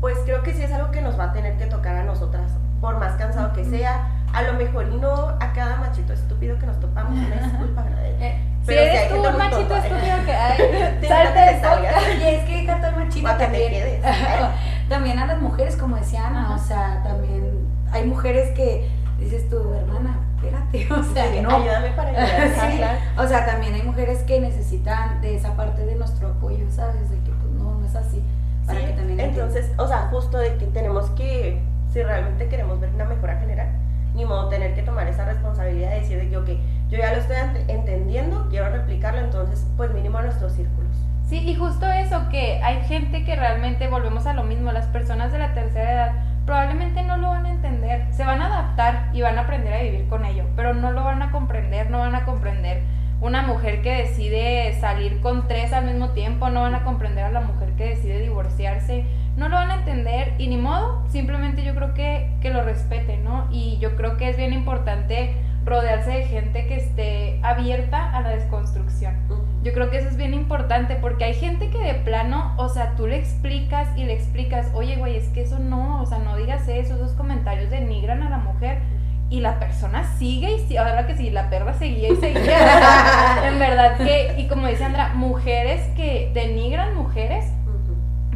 [0.00, 2.52] pues creo que sí es algo que nos va a tener que tocar a nosotras,
[2.80, 6.66] por más cansado que sea, a lo mejor y no a cada machito estúpido que
[6.66, 7.84] nos topamos, una disculpa.
[8.20, 10.58] Eh, pero si eres tú un machito estúpido que hay,
[11.08, 12.06] salte de podcast.
[12.16, 12.62] Y es que
[12.96, 14.02] machito Para que te también, quedes.
[14.88, 19.56] también a las mujeres, como decía Ana, o sea, también hay mujeres que dices tú,
[19.74, 21.50] hermana, espérate, o sea, Sí, no.
[21.50, 22.48] Ayúdame para ayudar.
[22.70, 22.98] Sí, claro.
[23.18, 27.10] O sea, también hay mujeres que necesitan de esa parte de nuestro apoyo, ¿sabes?
[27.10, 28.22] De que pues no, no es así.
[28.66, 32.78] Para Sí, que también entonces, o sea, justo de que tenemos que, si realmente queremos
[32.80, 33.68] ver una mejora general,
[34.14, 36.48] ni modo tener que tomar esa responsabilidad de decir de que, ok,
[36.90, 40.90] yo ya lo estoy ent- entendiendo, quiero replicarlo, entonces, pues mínimo a nuestros círculos.
[41.28, 45.30] Sí, y justo eso, que hay gente que realmente, volvemos a lo mismo, las personas
[45.32, 46.12] de la tercera edad
[46.48, 49.82] probablemente no lo van a entender, se van a adaptar y van a aprender a
[49.82, 52.80] vivir con ello, pero no lo van a comprender, no van a comprender
[53.20, 57.32] una mujer que decide salir con tres al mismo tiempo, no van a comprender a
[57.32, 59.04] la mujer que decide divorciarse,
[59.36, 63.24] no lo van a entender y ni modo, simplemente yo creo que, que lo respeten,
[63.24, 63.46] ¿no?
[63.50, 68.30] Y yo creo que es bien importante rodearse de gente que esté abierta a la
[68.30, 69.47] desconstrucción.
[69.68, 72.94] Yo creo que eso es bien importante porque hay gente que de plano, o sea,
[72.96, 76.38] tú le explicas y le explicas, oye, güey, es que eso no, o sea, no
[76.38, 78.78] digas eso, esos comentarios denigran a la mujer.
[79.28, 83.42] Y la persona sigue y sí, ahora que sí, la perra seguía y seguía.
[83.46, 87.52] En verdad que, y como dice Andra, mujeres que denigran mujeres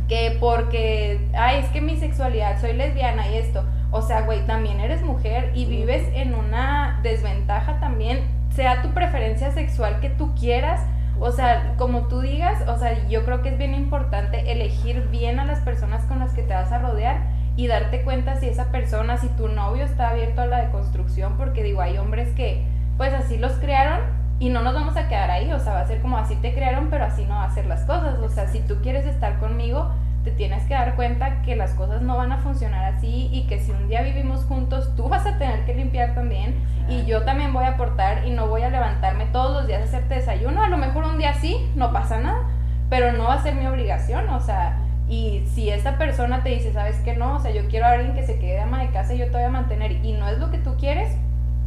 [0.07, 3.64] que porque, ay, es que mi sexualidad, soy lesbiana y esto.
[3.90, 8.21] O sea, güey, también eres mujer y vives en una desventaja también,
[8.55, 10.83] sea tu preferencia sexual que tú quieras.
[11.24, 15.38] O sea, como tú digas, o sea, yo creo que es bien importante elegir bien
[15.38, 17.20] a las personas con las que te vas a rodear
[17.54, 21.62] y darte cuenta si esa persona, si tu novio está abierto a la deconstrucción, porque
[21.62, 22.64] digo, hay hombres que
[22.96, 24.00] pues así los crearon
[24.40, 26.54] y no nos vamos a quedar ahí, o sea, va a ser como así te
[26.54, 29.38] crearon, pero así no va a ser las cosas, o sea, si tú quieres estar
[29.38, 29.92] conmigo,
[30.24, 33.58] te tienes que dar cuenta que las cosas no van a funcionar así y que
[33.58, 36.54] si un día vivimos juntos, tú vas a tener que limpiar también.
[36.88, 39.85] Y yo también voy a aportar y no voy a levantarme todos los días a
[39.85, 42.42] hacerte desayuno, a lo mejor un día sí, no pasa nada,
[42.90, 46.72] pero no va a ser mi obligación, o sea, y si esta persona te dice,
[46.72, 47.37] ¿sabes qué no?
[47.37, 49.26] O sea, yo quiero a alguien que se quede de ama de casa y yo
[49.26, 51.16] te voy a mantener y no es lo que tú quieres,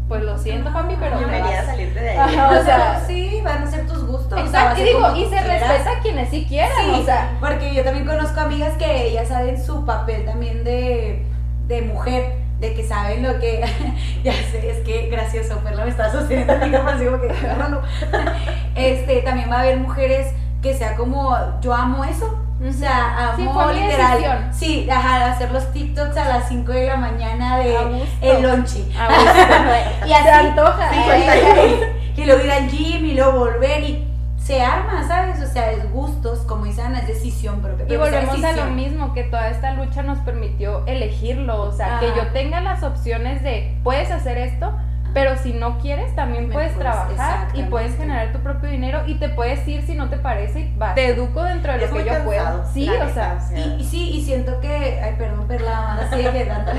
[0.07, 1.65] pues lo siento, papi, pero a vas.
[1.65, 2.17] salirte de ahí.
[2.17, 4.39] Ajá, o sea, sí, van a ser tus gustos.
[4.39, 5.47] Exacto, y digo, y se quieras.
[5.69, 9.25] respeta a quienes sí quieran, Sí, o sea, porque yo también conozco amigas que ya
[9.25, 11.25] saben su papel también de,
[11.67, 13.61] de mujer, de que saben lo que,
[14.23, 17.81] ya sé, es que gracioso, Perla me está sosteniendo así como que, agárralo.
[18.75, 23.41] Este, también va a haber mujeres que sea como, yo amo eso, o sea, Sí,
[23.41, 24.49] amo fue mi literal, decisión.
[24.53, 27.75] sí, ajá, hacer los TikToks a las 5 de la mañana de
[28.21, 28.85] el lonche.
[30.07, 30.89] Y así, Se antoja.
[30.91, 31.79] Sí, Ay,
[32.15, 35.41] y luego ir al gym y luego volver y se arma, ¿sabes?
[35.41, 37.85] O sea, es gustos, como dicen, es decisión propia.
[37.89, 42.07] Y volvemos a lo mismo, que toda esta lucha nos permitió elegirlo, o sea, que
[42.15, 44.71] yo tenga las opciones de, puedes hacer esto,
[45.15, 49.15] pero si no quieres, también puedes puedes- trabajar y puedes generar tu propio dinero y
[49.15, 50.93] te puedes ir si no te parece y vas.
[50.93, 52.65] Te educo dentro de Es lo que yo puedo.
[52.73, 56.73] Sí, o sea, Y, y sí, y siento que, ay, perdón, Perla, sigue quedando.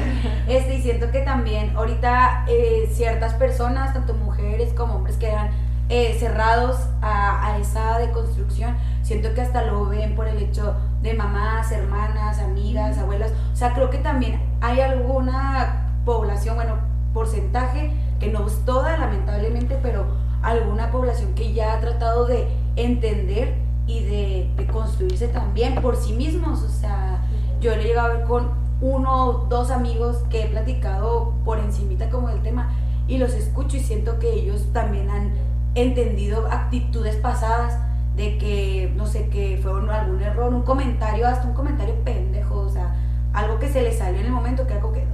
[0.47, 5.49] Este, y siento que también ahorita eh, ciertas personas, tanto mujeres como hombres, que eran
[5.89, 8.77] eh, cerrados a, a, esa deconstrucción.
[9.01, 13.33] Siento que hasta lo ven por el hecho de mamás, hermanas, amigas, abuelas.
[13.55, 16.75] O sea, creo que también hay alguna población, bueno,
[17.15, 20.07] porcentaje, que no es toda, lamentablemente, pero
[20.43, 23.55] alguna población que ya ha tratado de entender
[23.87, 26.63] y de, construirse también por sí mismos.
[26.63, 27.23] O sea,
[27.61, 28.51] yo le he llegado a ver con
[28.81, 32.71] uno o dos amigos que he platicado por encimita como del tema
[33.09, 35.33] y los escucho y siento que ellos también han
[35.75, 37.79] entendido actitudes pasadas
[38.17, 42.69] de que, no sé, que fue algún error, un comentario, hasta un comentario pendejo, o
[42.69, 42.95] sea,
[43.33, 45.07] algo que se le salió en el momento, que algo que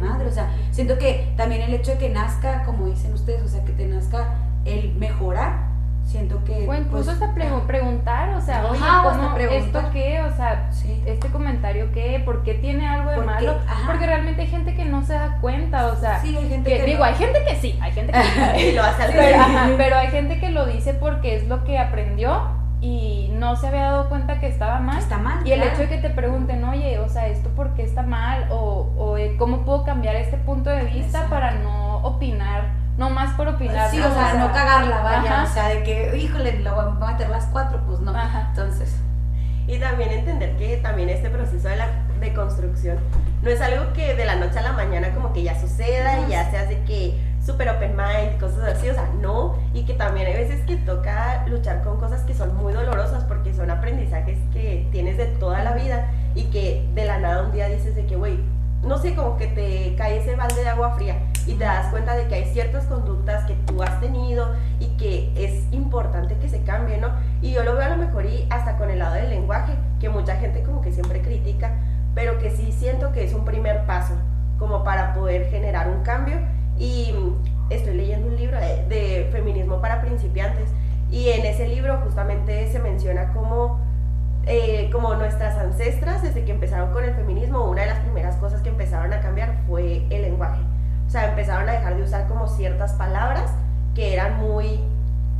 [0.00, 3.48] madre, o sea, siento que también el hecho de que nazca, como dicen ustedes, o
[3.48, 4.34] sea, que te nazca
[4.64, 5.68] el mejorar,
[6.04, 6.66] siento que...
[6.68, 9.36] O incluso pues, hasta pre- preguntar, o sea, oye, ¿cómo.
[9.36, 10.20] ¿esto qué?
[10.22, 11.02] O sea, Sí.
[11.06, 13.58] este comentario qué, ¿por qué tiene algo de ¿Por malo?
[13.86, 16.78] Porque realmente hay gente que no se da cuenta, o sea, Sí, hay gente que,
[16.78, 17.04] que digo, no.
[17.04, 18.72] hay gente que sí, hay gente que sí.
[18.72, 21.78] Lo hace al pero, ajá, pero hay gente que lo dice porque es lo que
[21.78, 24.98] aprendió y no se había dado cuenta que estaba mal.
[24.98, 25.72] Está mal, Y el claro.
[25.74, 28.46] hecho de que te pregunten, oye, o sea, ¿esto por qué está mal?
[28.50, 31.30] O, o eh, ¿cómo puedo cambiar este punto de vista Exacto.
[31.30, 32.64] para no opinar,
[32.96, 33.90] no más por opinar?
[33.90, 35.50] Sí, o sea, no cagarla, vaya, Ajá.
[35.50, 38.12] o sea, de que, híjole, lo voy a meter las cuatro, pues no.
[38.16, 38.46] Ajá.
[38.50, 38.96] Entonces,
[39.66, 41.86] Y también entender que también este proceso de la
[42.18, 42.98] deconstrucción
[43.42, 46.30] no es algo que de la noche a la mañana como que ya suceda y
[46.30, 50.26] ya se hace que super open mind, cosas así, o sea, no, y que también
[50.26, 54.88] hay veces que toca luchar con cosas que son muy dolorosas porque son aprendizajes que
[54.92, 58.16] tienes de toda la vida y que de la nada un día dices de que,
[58.16, 58.38] güey,
[58.82, 62.14] no sé, como que te cae ese balde de agua fría y te das cuenta
[62.14, 66.62] de que hay ciertas conductas que tú has tenido y que es importante que se
[66.62, 67.08] cambien, ¿no?
[67.42, 70.08] Y yo lo veo a lo mejor y hasta con el lado del lenguaje, que
[70.08, 71.72] mucha gente como que siempre critica,
[72.14, 74.14] pero que sí siento que es un primer paso
[74.58, 76.36] como para poder generar un cambio.
[76.80, 77.14] Y
[77.68, 80.68] estoy leyendo un libro de, de feminismo para principiantes
[81.10, 83.78] y en ese libro justamente se menciona cómo
[84.46, 88.62] eh, como nuestras ancestras, desde que empezaron con el feminismo, una de las primeras cosas
[88.62, 90.60] que empezaron a cambiar fue el lenguaje.
[91.06, 93.52] O sea, empezaron a dejar de usar como ciertas palabras
[93.94, 94.80] que eran muy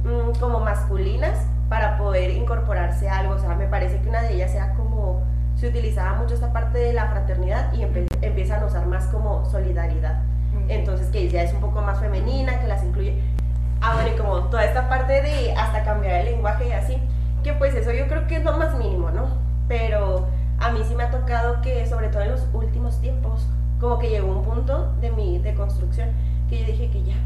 [0.04, 1.38] mm, como masculinas
[1.70, 3.34] para poder incorporarse a algo.
[3.34, 5.22] O sea, me parece que una de ellas era como,
[5.56, 9.46] se utilizaba mucho esta parte de la fraternidad y empe- empiezan a usar más como
[9.46, 10.20] solidaridad.
[10.70, 13.20] Entonces, que ya es un poco más femenina, que las incluye.
[13.80, 16.96] Ah, bueno, y como toda esta parte de hasta cambiar el lenguaje y así,
[17.42, 19.28] que pues eso yo creo que es lo más mínimo, ¿no?
[19.68, 20.28] Pero
[20.58, 23.46] a mí sí me ha tocado que, sobre todo en los últimos tiempos,
[23.80, 26.10] como que llegó un punto de mi deconstrucción
[26.48, 27.16] que yo dije que ya,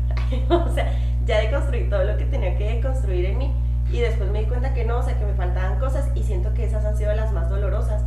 [0.54, 0.92] o sea,
[1.26, 3.52] ya deconstruí todo lo que tenía que deconstruir en mí
[3.90, 6.54] y después me di cuenta que no, o sea, que me faltaban cosas y siento
[6.54, 8.04] que esas han sido las más dolorosas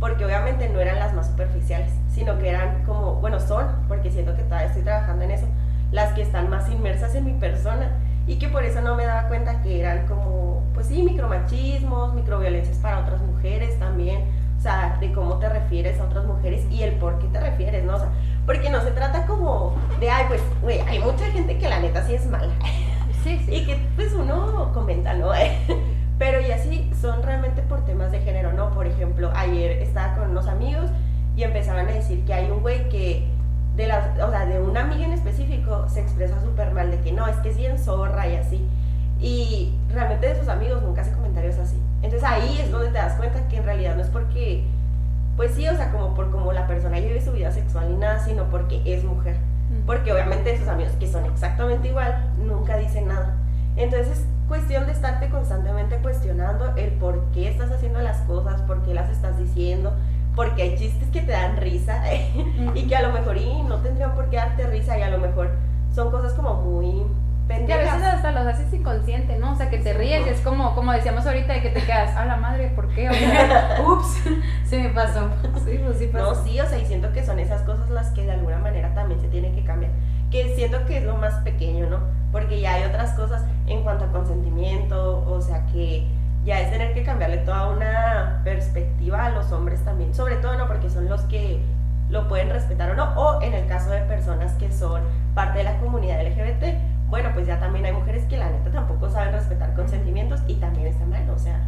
[0.00, 4.34] porque obviamente no eran las más superficiales, sino que eran como, bueno, son, porque siento
[4.36, 5.46] que todavía estoy trabajando en eso,
[5.90, 7.90] las que están más inmersas en mi persona
[8.26, 12.76] y que por eso no me daba cuenta que eran como, pues sí, micromachismos, microviolencias
[12.78, 14.24] para otras mujeres también,
[14.58, 17.84] o sea, de cómo te refieres a otras mujeres y el por qué te refieres,
[17.84, 17.94] ¿no?
[17.94, 18.08] O sea,
[18.44, 22.04] porque no se trata como de, ay, pues, güey, hay mucha gente que la neta
[22.06, 22.52] sí es mala
[23.22, 23.54] Sí, sí.
[23.54, 25.30] y que pues uno comenta, ¿no?
[26.18, 28.70] Pero y así son realmente por temas de género, ¿no?
[28.70, 30.90] Por ejemplo, ayer estaba con unos amigos
[31.36, 33.28] y empezaban a decir que hay un güey que
[33.76, 37.12] de las, o sea, de una amiga en específico se expresa súper mal de que
[37.12, 38.68] no, es que es bien zorra y así.
[39.20, 41.80] Y realmente de sus amigos nunca hace comentarios así.
[42.02, 44.64] Entonces ahí es donde te das cuenta que en realidad no es porque,
[45.36, 48.18] pues sí, o sea, como por como la persona vive su vida sexual ni nada,
[48.24, 49.36] sino porque es mujer.
[49.86, 53.36] Porque obviamente sus amigos que son exactamente igual nunca dicen nada.
[53.76, 58.82] Entonces es cuestión de estarte constantemente cuestionando el por qué estás haciendo las cosas, por
[58.82, 59.92] qué las estás diciendo,
[60.34, 62.02] porque hay chistes que te dan risa
[62.74, 65.18] y que a lo mejor y no tendrían por qué darte risa y a lo
[65.18, 65.50] mejor
[65.94, 67.04] son cosas como muy
[67.48, 69.52] Que a veces hasta los haces inconsciente, ¿no?
[69.52, 72.14] O sea, que te ríes, y es como, como decíamos ahorita, de que te quedas,
[72.14, 73.08] a la madre, ¿por qué?
[73.08, 74.18] O sea, ups,
[74.64, 75.28] se me pasó.
[75.64, 76.34] Sí, pues sí pasó.
[76.34, 78.94] No, sí, o sea, y siento que son esas cosas las que de alguna manera
[78.94, 79.92] también se tienen que cambiar.
[80.30, 82.00] Que siento que es lo más pequeño, ¿no?
[82.32, 86.06] Porque ya hay otras cosas en cuanto a consentimiento, o sea, que
[86.44, 90.14] ya es tener que cambiarle toda una perspectiva a los hombres también.
[90.14, 90.66] Sobre todo, ¿no?
[90.66, 91.60] Porque son los que
[92.10, 93.12] lo pueden respetar o no.
[93.16, 95.02] O en el caso de personas que son
[95.34, 99.10] parte de la comunidad LGBT, bueno, pues ya también hay mujeres que la neta tampoco
[99.10, 101.60] saben respetar consentimientos y también está mal, o sea.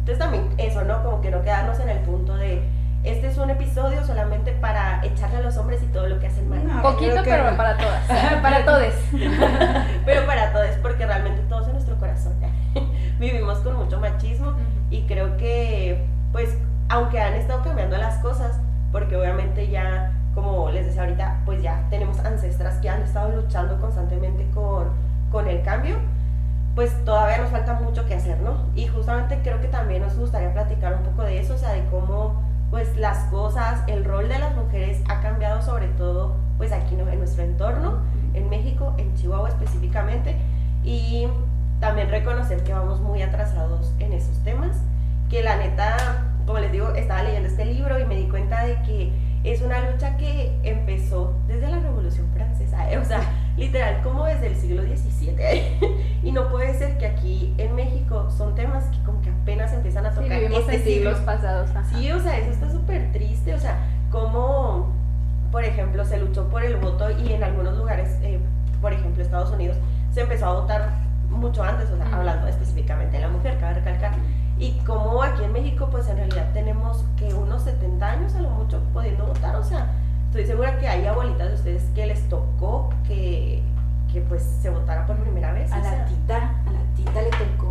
[0.00, 1.02] Entonces también eso, ¿no?
[1.02, 2.62] Como que no quedarnos en el punto de
[3.06, 6.48] este es un episodio solamente para echarle a los hombres y todo lo que hacen
[6.48, 6.66] mal.
[6.66, 6.82] No.
[6.82, 8.04] poquito, que pero para todas,
[8.42, 8.94] para todos.
[10.04, 12.34] Pero para todos, porque realmente todos en nuestro corazón
[13.18, 14.54] vivimos con mucho machismo
[14.90, 16.56] y creo que, pues,
[16.88, 18.58] aunque han estado cambiando las cosas,
[18.90, 23.80] porque obviamente ya, como les decía ahorita, pues ya tenemos ancestras que han estado luchando
[23.80, 24.90] constantemente con,
[25.30, 25.96] con el cambio,
[26.74, 28.66] pues todavía nos falta mucho que hacer, ¿no?
[28.74, 31.84] Y justamente creo que también nos gustaría platicar un poco de eso, o sea, de
[31.86, 32.42] cómo
[32.76, 37.08] pues las cosas, el rol de las mujeres ha cambiado sobre todo pues aquí ¿no?
[37.08, 38.02] en nuestro entorno,
[38.34, 40.36] en México, en Chihuahua específicamente,
[40.84, 41.26] y
[41.80, 44.76] también reconocer que vamos muy atrasados en esos temas,
[45.30, 48.74] que la neta, como les digo, estaba leyendo este libro y me di cuenta de
[48.82, 49.10] que
[49.42, 53.22] es una lucha que empezó desde la Revolución Francesa, o sea,
[53.56, 55.80] literal como desde el siglo XVII.
[56.22, 57.54] y no puede ser que aquí
[60.60, 61.70] este siglos pasados.
[61.70, 61.84] ajá.
[61.84, 63.78] Sí, o sea, eso está súper triste, o sea,
[64.10, 64.92] como,
[65.50, 68.38] por ejemplo, se luchó por el voto y en algunos lugares, eh,
[68.80, 69.76] por ejemplo, Estados Unidos,
[70.12, 70.90] se empezó a votar
[71.30, 74.12] mucho antes, o sea, hablando específicamente de la mujer, cabe recalcar.
[74.58, 78.50] Y como aquí en México, pues en realidad tenemos que unos 70 años a lo
[78.50, 79.90] mucho pudiendo votar, o sea,
[80.28, 83.62] estoy segura que hay abuelitas de ustedes que les tocó que,
[84.12, 85.70] que pues se votara por primera vez.
[85.72, 87.65] A o la tita, a la tita le tocó.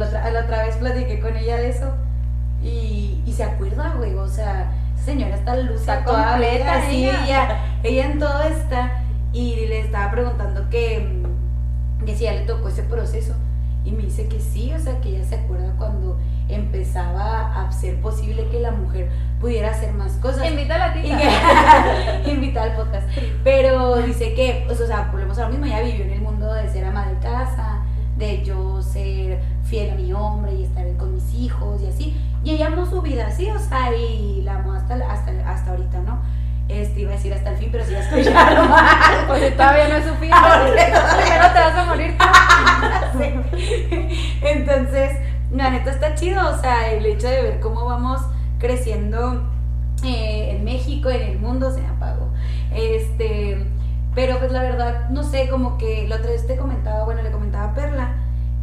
[0.00, 1.92] Como La otra, la otra vez platiqué con ella de eso
[2.62, 7.58] y, y se acuerda, güey, o sea, esa señora está luce Está completa sí, ella.
[7.82, 11.22] ella, en todo está y le estaba preguntando que,
[12.04, 13.34] que si ya le tocó ese proceso
[13.84, 18.00] y me dice que sí, o sea, que ella se acuerda cuando empezaba a ser
[18.00, 19.08] posible que la mujer
[19.40, 20.46] pudiera hacer más cosas.
[20.50, 22.22] Invita a la tita.
[22.30, 23.08] invita al podcast.
[23.44, 26.52] Pero dice que, pues, o sea, volvemos a lo mismo, ella vivió en el mundo
[26.52, 27.79] de ser ama de casa,
[28.20, 32.16] de yo ser fiel a mi hombre y estar con mis hijos y así.
[32.44, 36.00] Y ella amó su vida así, o sea, y la amó hasta, hasta, hasta ahorita,
[36.00, 36.20] ¿no?
[36.68, 39.26] Este, iba a decir hasta el fin, pero si ya escucharon mal.
[39.26, 40.30] Pues todavía no es su fin.
[40.30, 42.24] Primero te vas a morir tú.
[44.46, 45.16] Entonces,
[45.50, 48.20] la neta está chido, o sea, el hecho de ver cómo vamos
[48.58, 49.42] creciendo
[50.04, 52.28] eh, en México, en el mundo, se me apagó.
[52.72, 53.66] Este,
[54.14, 57.30] pero pues la verdad, no sé, como que la otra vez te comentaba, bueno, le
[57.30, 58.14] comentaba a Perla,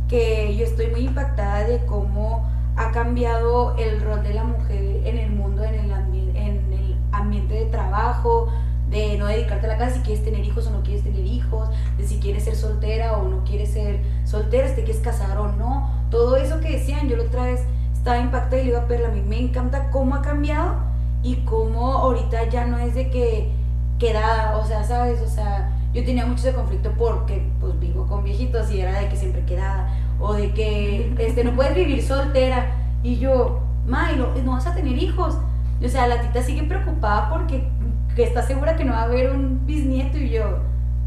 [0.07, 5.17] que yo estoy muy impactada de cómo ha cambiado el rol de la mujer en
[5.17, 5.91] el mundo, en el,
[6.36, 8.49] en el ambiente de trabajo,
[8.89, 11.69] de no dedicarte a la casa si quieres tener hijos o no quieres tener hijos,
[11.97, 15.51] de si quieres ser soltera o no quieres ser soltera, si te quieres casar o
[15.53, 15.89] no.
[16.10, 17.62] Todo eso que decían, yo la otra vez
[17.93, 20.75] estaba impactada y le iba a Perla, a mí me encanta cómo ha cambiado
[21.23, 23.51] y cómo ahorita ya no es de que
[23.99, 25.21] quedada, o sea, ¿sabes?
[25.21, 29.10] O sea, yo tenía mucho ese conflicto porque pues vivo con viejitos y era de
[29.10, 32.67] que siempre quedada o de que este no puedes vivir soltera
[33.03, 35.38] y yo, ma, y no, no vas a tener hijos.
[35.83, 37.67] O sea, la tita sigue preocupada porque
[38.15, 40.60] que está segura que no va a haber un bisnieto y yo,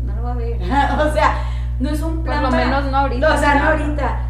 [0.05, 0.57] no lo va a ver.
[0.63, 1.39] o sea,
[1.81, 3.35] no es un Por plan lo para- menos no ahorita.
[3.35, 4.27] o sea, no ahorita.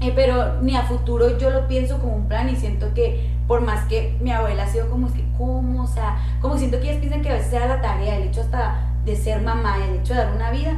[0.00, 3.62] Eh, pero ni a futuro yo lo pienso como un plan y siento que por
[3.62, 5.84] más que mi abuela ha sido como es que, ¿cómo?
[5.84, 8.42] O sea, como siento que ellas piensan que a veces era la tarea, el hecho
[8.42, 10.72] hasta de ser mamá, el hecho de dar una vida.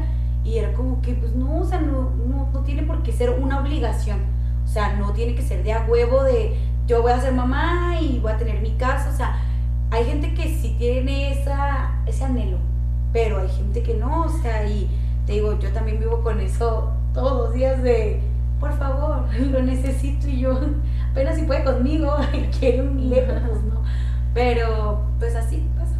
[0.45, 3.31] Y era como que, pues no, o sea, no, no, no tiene por qué ser
[3.31, 4.21] una obligación.
[4.65, 7.99] O sea, no tiene que ser de a huevo de yo voy a ser mamá
[8.01, 9.11] y voy a tener mi casa.
[9.11, 9.39] O sea,
[9.91, 12.59] hay gente que sí tiene esa, ese anhelo,
[13.13, 14.23] pero hay gente que no.
[14.25, 14.89] O sea, y
[15.27, 18.21] te digo, yo también vivo con eso todos los días de,
[18.59, 20.59] por favor, lo necesito y yo
[21.13, 22.17] apenas si puede conmigo,
[22.59, 23.61] quiero un lejos.
[24.35, 25.95] Pero pues así pasa.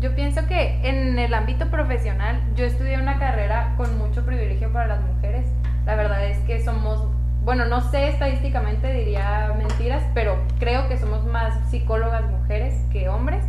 [0.00, 4.86] Yo pienso que en el ámbito profesional, yo estudié una carrera con mucho privilegio para
[4.86, 5.46] las mujeres.
[5.86, 7.08] La verdad es que somos,
[7.44, 13.44] bueno, no sé estadísticamente, diría mentiras, pero creo que somos más psicólogas mujeres que hombres.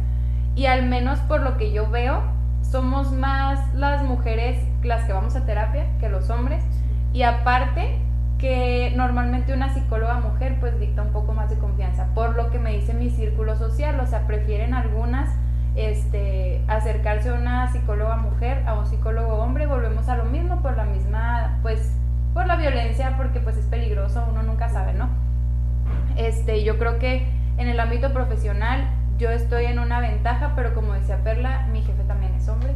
[0.55, 2.21] Y al menos por lo que yo veo,
[2.61, 6.63] somos más las mujeres las que vamos a terapia que los hombres.
[7.13, 7.99] Y aparte,
[8.37, 12.59] que normalmente una psicóloga mujer pues dicta un poco más de confianza, por lo que
[12.59, 15.29] me dice mi círculo social, o sea, prefieren algunas
[15.75, 20.77] este, acercarse a una psicóloga mujer a un psicólogo hombre, volvemos a lo mismo por
[20.77, 21.91] la misma, pues,
[22.33, 25.09] por la violencia, porque pues es peligroso, uno nunca sabe, ¿no?
[26.15, 30.93] Este, yo creo que en el ámbito profesional yo estoy en una ventaja, pero como
[30.93, 32.73] decía Perla, mi jefe también es hombre.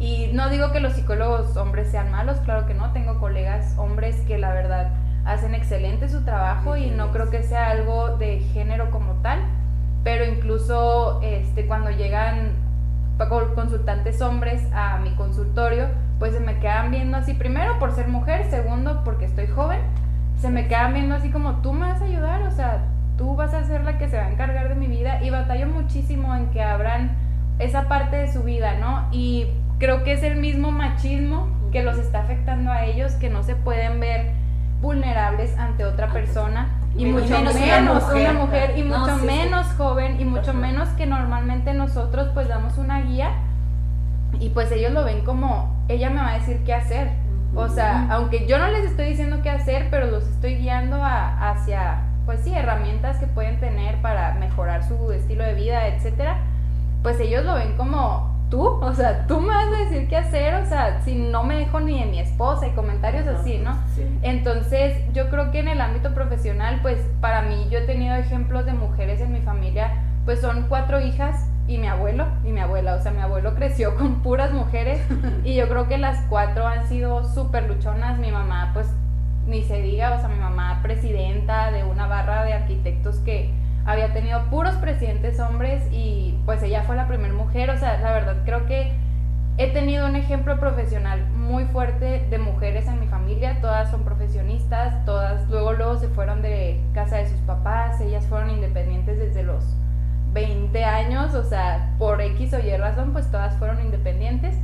[0.00, 4.16] Y no digo que los psicólogos hombres sean malos, claro que no, tengo colegas hombres
[4.22, 4.90] que la verdad
[5.26, 9.40] hacen excelente su trabajo y no creo que sea algo de género como tal,
[10.02, 12.52] pero incluso este, cuando llegan
[13.54, 18.48] consultantes hombres a mi consultorio, pues se me quedan viendo así, primero por ser mujer,
[18.50, 19.80] segundo porque estoy joven,
[20.38, 22.86] se me quedan viendo así como tú me vas a ayudar, o sea,
[23.18, 25.66] tú vas a ser la que se va a encargar de mi vida y batallo
[25.66, 27.10] muchísimo en que abran
[27.58, 29.06] esa parte de su vida, ¿no?
[29.12, 29.48] Y
[29.80, 33.56] creo que es el mismo machismo que los está afectando a ellos, que no se
[33.56, 34.30] pueden ver
[34.80, 38.30] vulnerables ante otra persona y Menos mucho menos mujer.
[38.30, 39.26] una mujer y No, mucho sí, sí.
[39.26, 43.30] menos joven y mucho menos que normalmente nosotros pues damos una guía
[44.38, 47.10] y pues ellos lo ven como ella me va a decir qué hacer
[47.54, 51.50] O sea, aunque yo no les estoy diciendo qué hacer, pero los estoy guiando a,
[51.50, 56.38] hacia, pues sí, herramientas que pueden tener para mejorar su estilo de vida, etcétera.
[57.02, 60.54] Pues ellos lo ven como tú, o sea, tú me vas a decir qué hacer,
[60.54, 63.78] o sea, si no me dejo ni de mi esposa y comentarios así, ¿no?
[64.22, 68.66] Entonces, yo creo que en el ámbito profesional, pues para mí yo he tenido ejemplos
[68.66, 72.94] de mujeres en mi familia, pues son cuatro hijas y mi abuelo y mi abuela.
[72.94, 75.00] O sea, mi abuelo creció con puras mujeres
[75.44, 78.18] y yo creo que las cuatro han sido súper luchonas.
[78.18, 78.88] Mi mamá, pues,
[79.46, 83.50] ni se diga, o sea, mi mamá presidenta de una barra de arquitectos que
[83.90, 87.70] había tenido puros presidentes hombres y pues ella fue la primera mujer.
[87.70, 88.92] O sea, la verdad creo que
[89.58, 93.60] he tenido un ejemplo profesional muy fuerte de mujeres en mi familia.
[93.60, 98.50] Todas son profesionistas, todas luego, luego se fueron de casa de sus papás, ellas fueron
[98.50, 99.64] independientes desde los
[100.32, 104.56] 20 años, o sea, por X o Y razón, pues todas fueron independientes.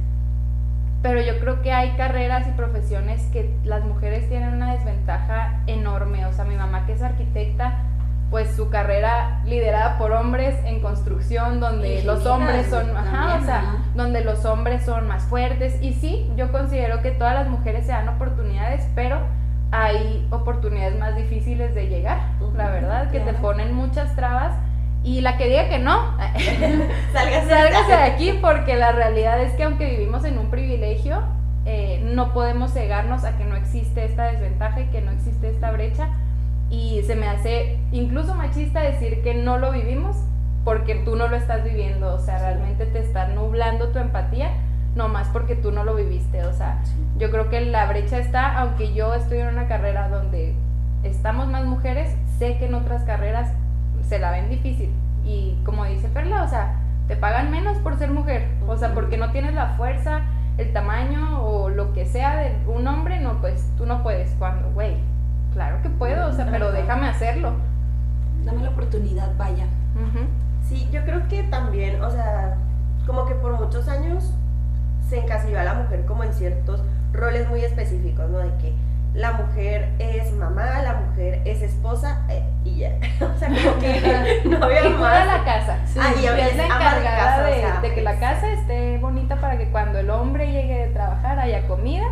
[1.02, 6.26] Pero yo creo que hay carreras y profesiones que las mujeres tienen una desventaja enorme.
[6.26, 7.82] O sea, mi mamá que es arquitecta,
[8.30, 13.76] pues su carrera liderada por hombres en construcción, donde los hombres son, ajá, o sea,
[13.94, 15.80] donde los hombres son más fuertes.
[15.80, 19.20] Y sí, yo considero que todas las mujeres se dan oportunidades, pero
[19.70, 22.18] hay oportunidades más difíciles de llegar,
[22.54, 24.52] la verdad, que te ponen muchas trabas
[25.06, 26.16] y la que diga que no,
[27.12, 27.54] sálgase,
[27.88, 31.22] de aquí porque la realidad es que aunque vivimos en un privilegio,
[31.64, 35.70] eh, no podemos cegarnos a que no existe esta desventaja y que no existe esta
[35.70, 36.08] brecha.
[36.70, 40.16] Y se me hace incluso machista decir que no lo vivimos
[40.64, 42.14] porque tú no lo estás viviendo.
[42.14, 44.50] O sea, realmente te está nublando tu empatía,
[44.96, 46.44] no más porque tú no lo viviste.
[46.44, 46.82] O sea,
[47.18, 50.54] yo creo que la brecha está, aunque yo estoy en una carrera donde
[51.04, 53.52] estamos más mujeres, sé que en otras carreras
[54.02, 54.90] se la ven difícil.
[55.24, 58.48] Y como dice Perla, o sea, te pagan menos por ser mujer.
[58.66, 60.22] O sea, porque no tienes la fuerza,
[60.58, 64.30] el tamaño o lo que sea de un hombre, no, pues tú no puedes.
[64.38, 64.96] Cuando, güey,
[65.56, 67.54] claro que puedo, o sea, pero déjame hacerlo.
[68.44, 69.64] Dame la oportunidad, vaya.
[70.68, 72.58] Sí, yo creo que también, o sea,
[73.06, 74.34] como que por muchos años
[75.08, 76.82] se encasilló a la mujer como en ciertos
[77.14, 78.38] roles muy específicos, ¿no?
[78.38, 78.74] De que
[79.14, 82.90] la mujer es mamá, la mujer es esposa eh, y ya.
[83.20, 85.26] o sea, como que no había y más.
[85.26, 85.78] la casa.
[85.86, 89.56] Sí, ah, y es la encargada de, casa, de, que la casa esté bonita para
[89.56, 92.08] que cuando el hombre llegue de trabajar haya comida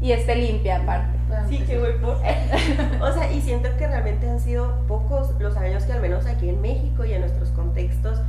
[0.00, 1.17] y esté limpia aparte.
[1.48, 2.20] Sí, qué guapo.
[3.00, 6.48] o sea, y siento que realmente han sido pocos los años que al menos aquí
[6.48, 8.20] en México y en nuestros contextos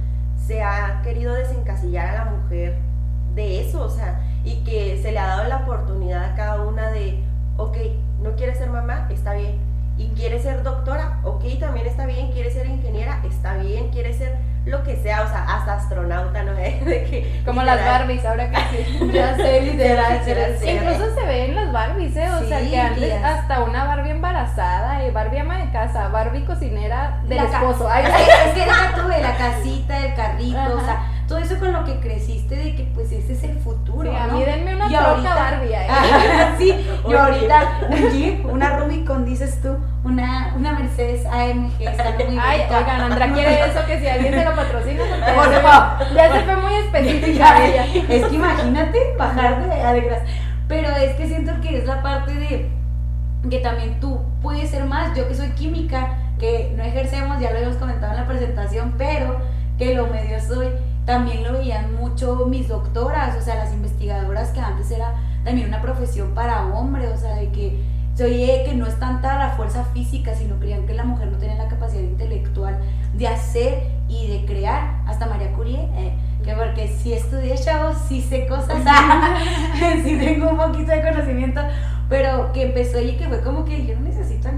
[0.46, 2.78] se ha querido desencasillar a la mujer
[3.36, 6.90] de eso, o sea, y que se le ha dado la oportunidad a cada una
[6.90, 7.24] de,
[7.58, 7.78] ok,
[8.22, 9.70] no quiere ser mamá, está bien.
[10.00, 12.32] Y quiere ser doctora, ok, también está bien.
[12.32, 13.90] Quiere ser ingeniera, está bien.
[13.90, 14.38] Quiere ser
[14.70, 16.54] lo que sea, o sea, hasta astronauta, ¿no?
[16.54, 19.10] De que, Como las Barbies, ahora que sí.
[19.14, 20.22] ya sé, literal.
[20.26, 22.30] Incluso se ve en las Barbies, ¿eh?
[22.30, 27.20] O sea, que antes hasta una Barbie embarazada, y Barbie ama de casa, Barbie cocinera
[27.24, 27.90] del esposo.
[27.92, 31.72] Ay, es que era tú de la casita, el carrito, o sea todo eso con
[31.72, 34.10] lo que creciste de que pues ese es el futuro.
[34.10, 35.74] Sí, a mí denme una troca Barbie.
[35.76, 35.88] ¿eh?
[36.58, 36.74] sí,
[37.08, 41.88] y ahorita un Jeep, una Rubicon, dices tú, una, una Mercedes AMG.
[42.42, 45.04] Ay, oigan, Andra quiere eso que si alguien se lo patrocina,
[45.36, 47.86] porque ya se fue muy específica ella.
[48.10, 50.24] Es que imagínate bajar de alegras.
[50.68, 52.70] Pero es que siento que es la parte de
[53.52, 55.16] que también tú puedes ser más.
[55.16, 59.40] Yo que soy química, que no ejercemos, ya lo habíamos comentado en la presentación, pero
[59.78, 60.70] que lo medio soy
[61.10, 65.82] también lo veían mucho mis doctoras, o sea, las investigadoras que antes era también una
[65.82, 67.80] profesión para hombres, o sea, de que
[68.14, 71.40] se oye que no es tanta la fuerza física, sino creían que la mujer no
[71.40, 72.78] tenía la capacidad intelectual
[73.16, 78.22] de hacer y de crear, hasta María Curie, eh, que porque si estudié, chavos, sí
[78.22, 78.78] sé cosas,
[80.04, 81.62] sí tengo un poquito de conocimiento,
[82.08, 84.52] pero que empezó y que fue como que yo no necesito a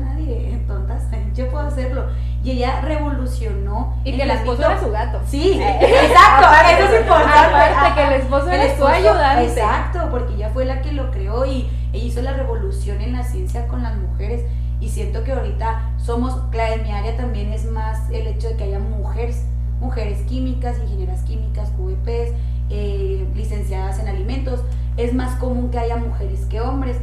[1.71, 2.05] hacerlo
[2.43, 3.95] y ella revolucionó.
[4.03, 5.19] Y que el esposo era su gato.
[5.27, 7.57] Sí, exacto, eso es importante.
[7.57, 9.45] Aparte, que el esposo era su ayudante.
[9.45, 13.23] Exacto, porque ella fue la que lo creó y ella hizo la revolución en la
[13.23, 14.43] ciencia con las mujeres.
[14.79, 18.55] Y siento que ahorita somos, claro, en mi área también es más el hecho de
[18.55, 19.45] que haya mujeres,
[19.79, 22.33] mujeres químicas, ingenieras químicas, QVPs,
[22.71, 24.61] eh, licenciadas en alimentos.
[24.97, 26.97] Es más común que haya mujeres que hombres,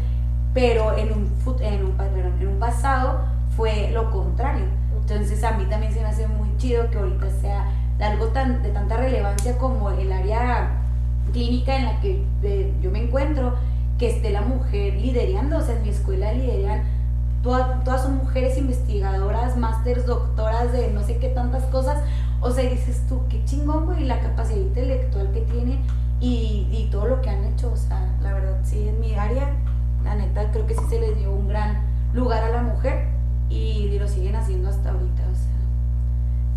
[0.53, 1.97] pero en un, en un,
[2.41, 4.67] en un pasado fue lo contrario.
[5.01, 7.67] Entonces a mí también se me hace muy chido que ahorita sea
[7.99, 10.71] de algo tan, de tanta relevancia como el área
[11.33, 12.23] clínica en la que
[12.81, 13.55] yo me encuentro,
[13.99, 16.85] que esté la mujer liderando, o sea, en mi escuela lideran,
[17.43, 22.01] todas, todas son mujeres investigadoras, másters, doctoras de no sé qué tantas cosas,
[22.41, 25.81] o sea, dices tú, qué chingón, güey, la capacidad intelectual que tiene
[26.21, 29.51] y, y todo lo que han hecho, o sea, la verdad, sí, en mi área
[30.05, 31.83] La neta, creo que sí se le dio un gran
[32.15, 33.18] lugar a la mujer
[33.49, 35.59] y lo siguen haciendo hasta ahorita, o sea.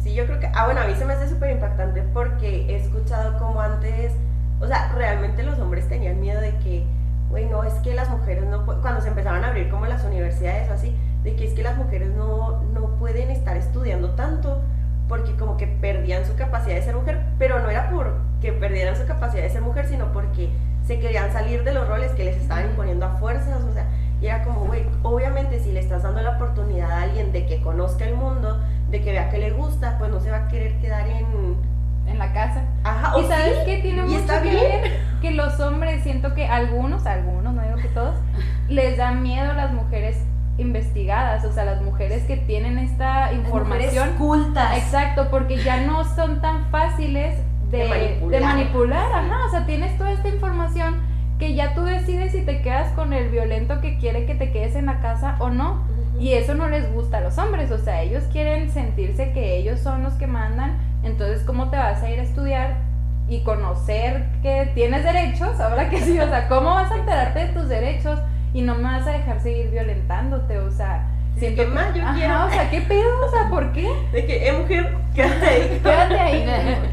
[0.01, 2.75] Sí, yo creo que, ah, bueno, a mí se me hace súper impactante porque he
[2.75, 4.13] escuchado como antes,
[4.59, 6.85] o sea, realmente los hombres tenían miedo de que,
[7.29, 10.69] güey, no, es que las mujeres no, cuando se empezaban a abrir como las universidades
[10.69, 14.61] o así, de que es que las mujeres no, no pueden estar estudiando tanto
[15.07, 19.05] porque como que perdían su capacidad de ser mujer, pero no era porque perdieran su
[19.05, 20.49] capacidad de ser mujer, sino porque
[20.87, 23.85] se querían salir de los roles que les estaban imponiendo a fuerzas, o sea,
[24.21, 27.59] y era como, güey, obviamente si le estás dando la oportunidad a alguien de que
[27.61, 30.79] conozca el mundo, de que vea que le gusta, pues no se va a querer
[30.79, 31.71] quedar en...
[32.07, 32.63] En la casa.
[32.83, 34.55] Ajá, y sabes qué tiene mucho que bien.
[34.55, 38.15] ver que los hombres, siento que algunos, algunos, no digo que todos,
[38.67, 40.17] les da miedo a las mujeres
[40.57, 44.09] investigadas, o sea, las mujeres que tienen esta información.
[44.09, 44.77] Mujeres cultas.
[44.77, 47.37] Exacto, porque ya no son tan fáciles
[47.69, 48.31] de, De manipular.
[48.31, 50.99] de manipular, ajá, o sea, tienes toda esta información
[51.41, 54.75] que ya tú decides si te quedas con el violento que quiere que te quedes
[54.75, 55.81] en la casa o no.
[56.19, 59.79] Y eso no les gusta a los hombres, o sea, ellos quieren sentirse que ellos
[59.79, 62.75] son los que mandan, entonces ¿cómo te vas a ir a estudiar
[63.27, 65.59] y conocer que tienes derechos?
[65.59, 68.19] Ahora que sí, o sea, ¿cómo vas a enterarte de tus derechos
[68.53, 70.59] y no me vas a dejar seguir violentándote?
[70.59, 72.45] O sea, siento que, "Ma, yo Ajá, quiero".
[72.45, 73.25] o sea, ¿qué pedo?
[73.25, 73.89] O sea, ¿por qué?
[74.11, 75.79] De que, eh, mujer, quédate ahí.
[75.81, 76.45] Quédate ahí,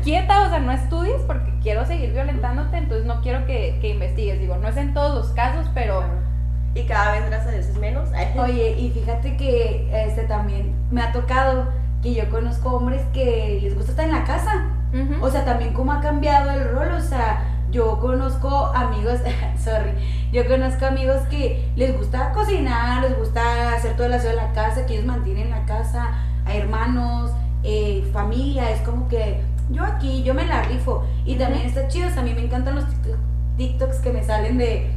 [0.09, 4.41] quieta, o sea, no estudies porque quiero seguir violentándote, entonces no quiero que, que investigues.
[4.41, 6.03] Digo, no es en todos los casos, pero
[6.75, 8.09] Y cada vez, gracias a Dios, es menos.
[8.39, 11.67] Oye, y fíjate que este también me ha tocado
[12.03, 14.65] que yo conozco hombres que les gusta estar en la casa.
[14.95, 19.19] ujú, O sea, también cómo ha cambiado el rol, o sea, yo conozco amigos,
[19.63, 19.93] sorry,
[20.33, 24.53] yo conozco amigos que les gusta cocinar, les gusta hacer todo el aseo de la
[24.53, 26.15] casa, que ellos mantienen la casa,
[26.47, 27.31] a hermanos,
[27.63, 31.05] eh, familia, es como que yo aquí, yo me la rifo.
[31.25, 33.19] Y también está chido, o sea, a mí me encantan los TikTok-
[33.57, 34.91] TikToks que me salen de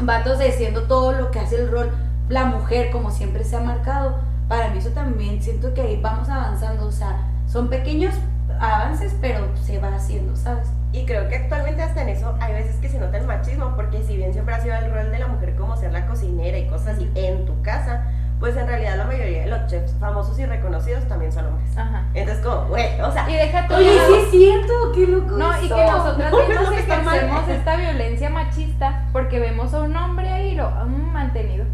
[0.00, 1.90] vatos diciendo todo lo que hace el rol,
[2.28, 4.16] la mujer, como siempre se ha marcado.
[4.48, 8.14] Para mí eso también, siento que ahí vamos avanzando, o sea, son pequeños
[8.60, 10.68] avances, pero se va haciendo, ¿sabes?
[10.92, 14.02] Y creo que actualmente hasta en eso hay veces que se nota el machismo, porque
[14.02, 16.68] si bien siempre ha sido el rol de la mujer como ser la cocinera y
[16.68, 18.04] cosas así en tu casa,
[18.38, 21.76] pues en realidad la mayoría de los chefs famosos y reconocidos también son hombres.
[21.76, 22.04] Ajá.
[22.14, 23.74] Entonces como, güey, o sea, Y deja tú.
[23.74, 27.76] Oye, sí es cierto, qué loco No, y que nosotras No, mismas no, ejercemos esta
[27.76, 31.64] violencia machista porque vemos a un hombre ahí lo mm, mantenido.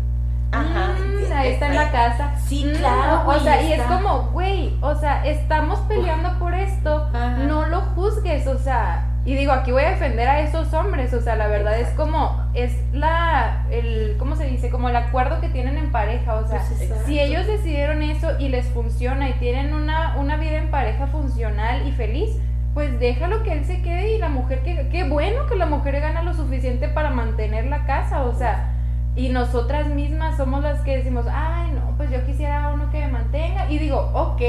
[0.53, 0.93] Ajá.
[0.99, 2.35] Mm, ahí está en la casa.
[2.47, 7.09] Sí, Mm, claro, O sea, y es como, güey, o sea, estamos peleando por esto,
[7.15, 7.31] Ajá.
[7.39, 11.21] no lo juzgues, o sea, y digo, aquí voy a defender a esos hombres, o
[11.21, 14.69] sea, la verdad es como, es la, el, ¿cómo se dice?
[14.69, 17.05] Como el acuerdo que tienen en pareja, o sea, Pues exacto.
[17.07, 21.87] si ellos decidieron eso y les funciona y tienen una, una vida en pareja funcional
[21.87, 22.31] y feliz,
[22.75, 26.01] pues déjalo que él se quede y la mujer que, qué bueno que la mujer
[26.01, 28.71] gana lo suficiente para mantener la casa, o sea,
[29.15, 33.09] y nosotras mismas somos las que decimos, ay, no, pues yo quisiera uno que me
[33.09, 33.71] mantenga.
[33.71, 34.41] Y digo, ok,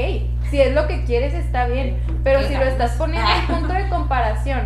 [0.50, 3.88] si es lo que quieres está bien, pero si lo estás poniendo en punto de
[3.88, 4.62] comparación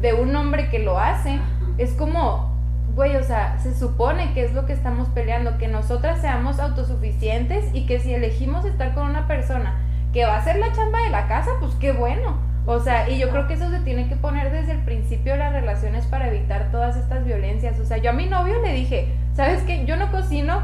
[0.00, 1.40] de un hombre que lo hace,
[1.78, 2.54] es como,
[2.94, 7.64] güey, o sea, se supone que es lo que estamos peleando, que nosotras seamos autosuficientes
[7.74, 9.80] y que si elegimos estar con una persona
[10.12, 12.49] que va a hacer la chamba de la casa, pues qué bueno.
[12.70, 15.40] O sea, y yo creo que eso se tiene que poner desde el principio de
[15.40, 17.80] las relaciones para evitar todas estas violencias.
[17.80, 19.84] O sea, yo a mi novio le dije, ¿sabes qué?
[19.86, 20.62] Yo no cocino,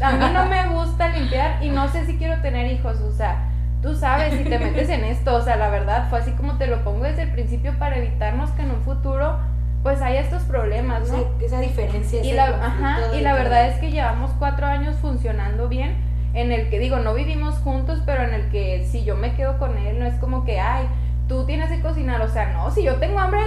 [0.00, 3.02] a mí no me gusta limpiar y no sé si quiero tener hijos.
[3.02, 3.50] O sea,
[3.82, 5.34] tú sabes si te metes en esto.
[5.36, 8.50] O sea, la verdad fue así como te lo pongo desde el principio para evitarnos
[8.52, 9.38] que en un futuro
[9.82, 11.18] pues haya estos problemas, ¿no?
[11.18, 12.24] Sí, esa diferencia.
[12.24, 15.96] Y la, ajá, y la verdad es que llevamos cuatro años funcionando bien,
[16.32, 19.58] en el que digo, no vivimos juntos, pero en el que si yo me quedo
[19.58, 20.86] con él, no es como que, ay,
[21.28, 23.40] tú tienes que cocinar, o sea, no, si yo tengo hambre,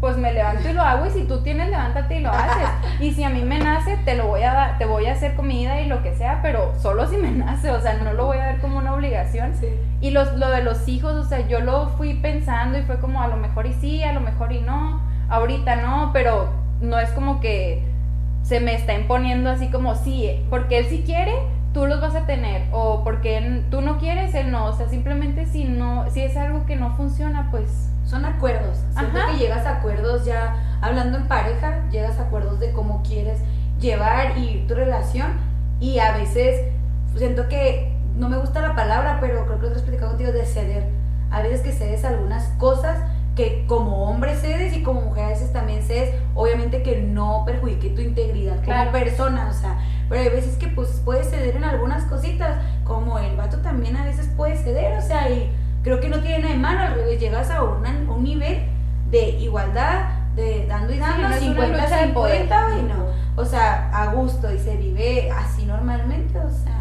[0.00, 2.68] pues me levanto y lo hago, y si tú tienes, levántate y lo haces.
[3.00, 5.34] Y si a mí me nace, te lo voy a dar, te voy a hacer
[5.34, 8.38] comida y lo que sea, pero solo si me nace, o sea, no lo voy
[8.38, 9.54] a ver como una obligación.
[9.54, 9.68] Sí.
[10.00, 13.22] Y los, lo de los hijos, o sea, yo lo fui pensando y fue como
[13.22, 16.48] a lo mejor y sí, a lo mejor y no, ahorita no, pero
[16.80, 17.84] no es como que
[18.42, 21.34] se me está imponiendo así como sí, porque él sí quiere,
[21.72, 24.88] tú los vas a tener, o porque él- tú no quieres, él no, o sea,
[24.88, 28.78] simplemente si no, si es algo que no funciona, pues Son acuerdos.
[28.96, 29.30] Ajá.
[29.30, 33.38] que llegas a acuerdos ya, hablando en pareja, llegas a acuerdos de cómo quieres
[33.78, 35.28] llevar y tu relación.
[35.78, 36.60] Y a veces
[37.16, 40.44] siento que, no me gusta la palabra, pero creo que lo he explicado contigo, de
[40.44, 40.88] ceder.
[41.30, 42.98] A veces que cedes algunas cosas
[43.36, 47.90] que como hombre cedes y como mujer a veces también cedes, obviamente que no perjudique
[47.90, 48.90] tu integridad Claro.
[48.90, 49.78] como persona, o sea,
[50.10, 54.04] pero hay veces que pues puedes ceder en algunas cositas, como el vato también a
[54.04, 55.50] veces puede ceder, o sea, y
[55.82, 58.66] creo que no tiene nada de malo, al revés, llegas a una- un nivel
[59.10, 62.42] de igualdad, de dando y dando, una 50 lucha de poder.
[62.42, 63.06] 50, güey, no.
[63.36, 66.76] o sea, a gusto y se vive así normalmente, o sea.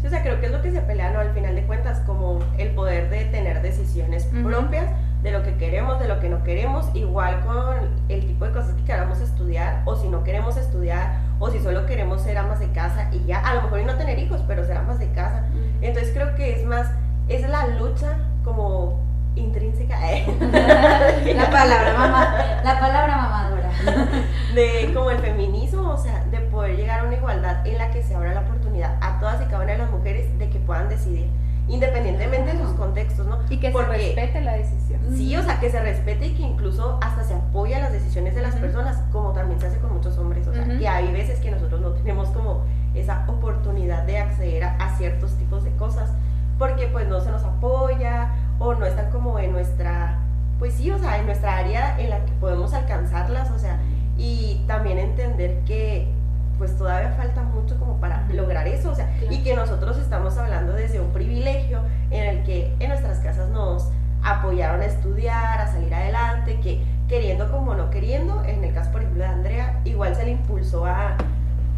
[0.00, 1.20] Sí, o sea, creo que es lo que se pelea, ¿no?
[1.20, 4.48] Al final de cuentas, como el poder de tener decisiones Ujú.
[4.48, 4.86] propias
[5.22, 7.76] de lo que queremos, de lo que no queremos, igual con
[8.08, 11.86] el tipo de cosas que queramos estudiar, o si no queremos estudiar, o si solo
[11.86, 14.64] queremos ser amas de casa y ya, a lo mejor y no tener hijos, pero
[14.64, 15.44] ser amas de casa.
[15.80, 16.88] Entonces creo que es más,
[17.28, 19.00] es la lucha como
[19.36, 20.26] intrínseca ¿eh?
[21.34, 23.70] La palabra mamá, la palabra mamadora.
[24.54, 28.02] de como el feminismo, o sea, de poder llegar a una igualdad en la que
[28.02, 30.88] se abra la oportunidad a todas y cada una de las mujeres de que puedan
[30.88, 31.28] decidir,
[31.70, 33.38] independientemente de sus contextos, ¿no?
[33.48, 35.00] Y que se respete la decisión.
[35.16, 38.42] Sí, o sea, que se respete y que incluso hasta se apoya las decisiones de
[38.42, 40.46] las personas, como también se hace con muchos hombres.
[40.48, 40.78] O sea, Ujú.
[40.78, 42.64] que hay veces que nosotros no tenemos como
[42.94, 46.10] esa oportunidad de acceder a, a ciertos tipos de cosas,
[46.58, 50.18] porque pues no se nos apoya o no están como en nuestra,
[50.58, 53.78] pues sí, o sea, en nuestra área en la que podemos alcanzarlas, o sea,
[54.18, 56.12] y también entender que
[56.60, 59.34] pues todavía falta mucho como para lograr eso, o sea, Claro.
[59.34, 61.80] y que nosotros estamos hablando desde un privilegio
[62.10, 63.88] en el que en nuestras casas nos
[64.22, 69.00] apoyaron a estudiar, a salir adelante, que queriendo como no queriendo, en el caso por
[69.00, 71.16] ejemplo de Andrea, igual se le impulsó a,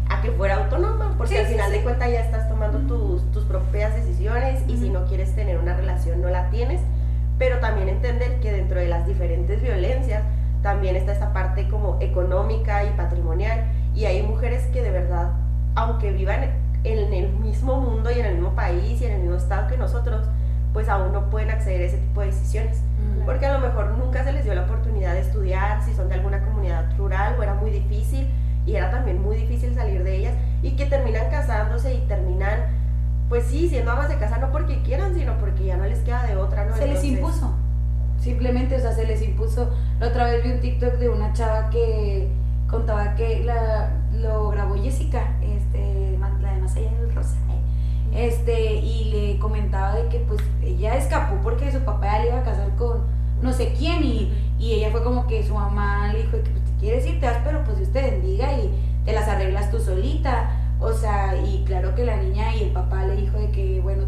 [0.09, 1.77] a que fuera autónoma, porque Sí, al sí, final sí.
[1.77, 5.75] de cuentas ya estás tomando tus, tus propias decisiones y si no quieres tener una
[5.77, 6.81] relación no la tienes,
[7.39, 10.23] pero también entender que dentro de las diferentes violencias
[10.61, 13.63] también está esta parte como económica y patrimonial
[13.95, 15.31] y hay mujeres que de verdad,
[15.75, 16.43] aunque vivan
[16.83, 19.77] en el mismo mundo y en el mismo país y en el mismo estado que
[19.77, 20.27] nosotros,
[20.73, 22.81] pues aún no pueden acceder a ese tipo de decisiones.
[23.25, 26.15] Porque a lo mejor nunca se les dio la oportunidad de estudiar, si son de
[26.15, 28.27] alguna comunidad rural o era muy difícil
[28.65, 32.59] y era también muy difícil salir de ellas y que terminan casándose y terminan,
[33.29, 36.25] pues sí, siendo amas de casa no porque quieran, sino porque ya no les queda
[36.25, 36.75] de otra, ¿no?
[36.75, 37.53] Se les Entonces, impuso.
[38.19, 39.69] Simplemente, o sea, se les impuso.
[39.99, 42.29] La otra vez vi un TikTok de una chava que
[42.73, 47.37] contaba que la, lo grabó Jessica, este, la de Más allá del Rosa.
[48.11, 52.39] Este, y le comentaba de que pues ella escapó porque su papá ya le iba
[52.39, 53.01] a casar con
[53.41, 56.63] no sé quién y, y ella fue como que su mamá le dijo que pues,
[56.63, 58.71] te quieres ir, te vas, pero pues Dios te bendiga y
[59.05, 60.51] te las arreglas tú solita.
[60.79, 64.03] O sea, y claro que la niña y el papá le dijo de que, bueno,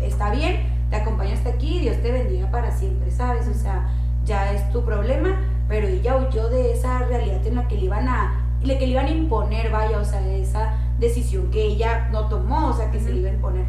[0.00, 3.48] está bien, te acompaño hasta aquí, Dios te bendiga para siempre, ¿sabes?
[3.48, 3.88] O sea,
[4.30, 8.08] ya es tu problema, pero ella huyó de esa realidad en la que le iban
[8.08, 12.08] a, le que le iban a imponer, vaya, o sea, de esa decisión que ella
[12.12, 13.64] no tomó, o sea, que se le iba a imponer.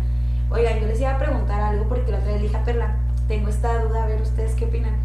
[0.51, 2.95] Oigan, yo les iba a preguntar algo porque la otra vez le dije a Perla,
[3.27, 4.95] tengo esta duda, a ver ustedes qué opinan.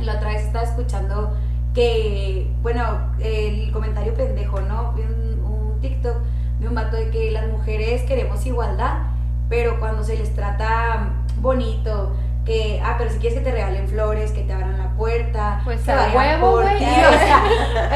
[0.00, 1.36] La otra vez estaba escuchando
[1.74, 2.82] que, bueno,
[3.20, 4.94] el comentario pendejo, ¿no?
[4.94, 6.16] Un, un TikTok
[6.60, 9.02] de un vato de que las mujeres queremos igualdad,
[9.50, 11.10] pero cuando se les trata
[11.42, 12.14] bonito,
[12.44, 15.80] que, ah, pero si quieres que te regalen flores, que te abran la puerta, Pues
[15.80, 17.42] que a vayan huevo, por ti, o sea,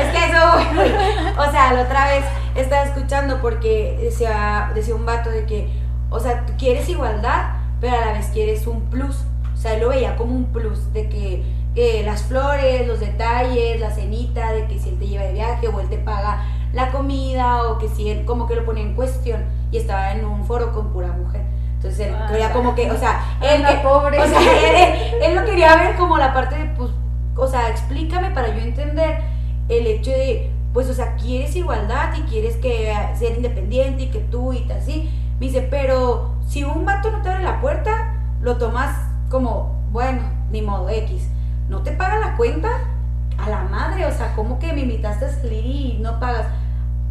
[0.01, 0.92] es que eso, güey,
[1.38, 2.24] o sea, la otra vez
[2.55, 5.68] estaba escuchando porque decía, decía un vato de que,
[6.11, 9.80] o sea, tú quieres igualdad, pero a la vez quieres un plus, o sea, él
[9.80, 11.44] lo veía como un plus, de que,
[11.74, 15.68] que las flores, los detalles, la cenita, de que si él te lleva de viaje
[15.68, 18.94] o él te paga la comida o que si él como que lo ponía en
[18.94, 21.42] cuestión y estaba en un foro con pura mujer.
[21.79, 24.20] Entonces él Ah, creía como que, o sea, él, que- pobre.
[24.20, 24.41] o sea,
[24.93, 26.91] él, él lo quería ver como la parte de, pues,
[27.37, 29.20] o sea, explícame para yo entender
[29.68, 34.18] el hecho de, pues, o sea, quieres igualdad y quieres que ser independiente y que
[34.20, 35.09] tú y tal, así.
[35.39, 38.97] Me dice, pero si un vato no te abre la puerta, lo tomas
[39.31, 41.29] como, bueno, ni modo X.
[41.68, 42.68] No te paga la cuenta
[43.39, 46.47] a la madre, o sea, como que me invitaste a salir y no pagas.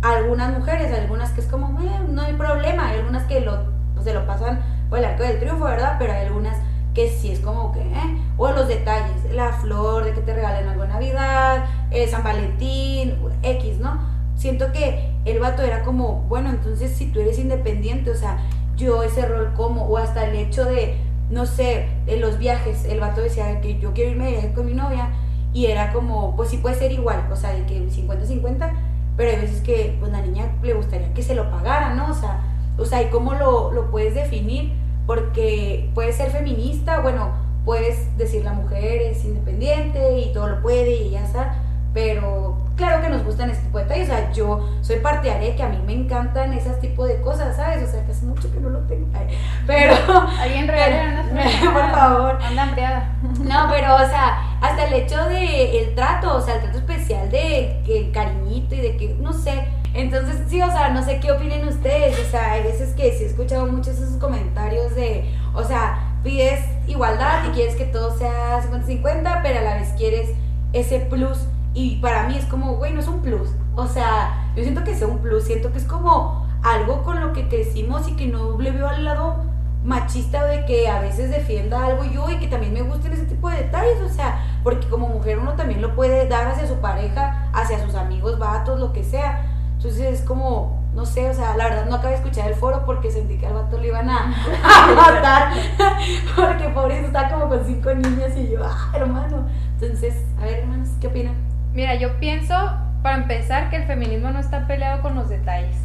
[0.02, 3.60] Algunas mujeres, algunas que es como, "Eh, no hay problema, hay algunas que lo,
[4.08, 5.98] se lo pasan por el arco del triunfo, ¿verdad?
[6.00, 6.58] Pero hay algunas
[6.94, 10.68] que sí es como que, eh, o los detalles, la flor, de que te regalen
[10.68, 14.00] algo en Navidad, eh, San Valentín, X, ¿no?
[14.36, 18.38] Siento que el vato era como, bueno, entonces si tú eres independiente, o sea,
[18.78, 20.96] yo ese rol como, o hasta el hecho de,
[21.30, 24.66] no sé, en los viajes, el vato decía que yo quiero irme de viaje con
[24.66, 25.10] mi novia,
[25.54, 28.72] y era como, pues sí puede ser igual, o sea, de que 50-50,
[29.18, 32.12] pero hay veces que pues la niña le gustaría que se lo pagara, ¿no?
[32.12, 32.40] O sea,
[32.78, 34.74] o sea, ¿y cómo lo, lo puedes definir?
[35.06, 37.32] Porque puedes ser feminista, bueno,
[37.66, 41.56] puedes decir la mujer es independiente y todo lo puede y ya está,
[41.94, 45.56] pero claro que nos gustan este tipo de detalles, o sea, yo soy partidaria de
[45.56, 47.84] que a mí me encantan esos tipos de cosas, ¿sabes?
[47.84, 49.08] O sea, que hace mucho que no lo tengo,
[49.68, 49.96] pero...
[50.40, 52.40] Alguien regala una Por favor.
[52.42, 53.16] Anda hambriada.
[53.42, 57.30] No, pero, o sea, hasta el hecho de el trato, o sea, el trato especial
[57.30, 59.68] de que el cariñito y de que, no sé.
[59.98, 62.20] Entonces, sí, o sea, no sé qué opinen ustedes.
[62.20, 66.64] O sea, hay veces que sí he escuchado muchos esos comentarios de, o sea, pides
[66.88, 70.30] igualdad y quieres que todo sea 50-50, pero a la vez quieres
[70.72, 71.40] ese plus.
[71.74, 73.50] Y para mí es como, güey, no es un plus.
[73.76, 77.34] O sea, yo siento que sea un plus, siento que es como algo con lo
[77.34, 79.46] que crecimos y que no le veo al lado
[79.84, 83.50] machista de que a veces defienda algo yo y que también me gusten ese tipo
[83.50, 87.50] de detalles, o sea, porque como mujer uno también lo puede dar hacia su pareja,
[87.54, 89.57] hacia sus amigos, vatos, lo que sea.
[89.78, 92.84] Entonces es como, no sé, o sea, la verdad no acabé de escuchar el foro
[92.86, 95.54] porque sentí que al vato le iban a, a matar,
[96.36, 99.48] porque por eso está como con cinco niñas y yo, ah, hermano.
[99.80, 101.36] Entonces, a ver, hermanos, ¿qué opinan?
[101.74, 102.56] Mira, yo pienso,
[103.04, 105.78] para empezar, que el feminismo no está peleado con los detalles.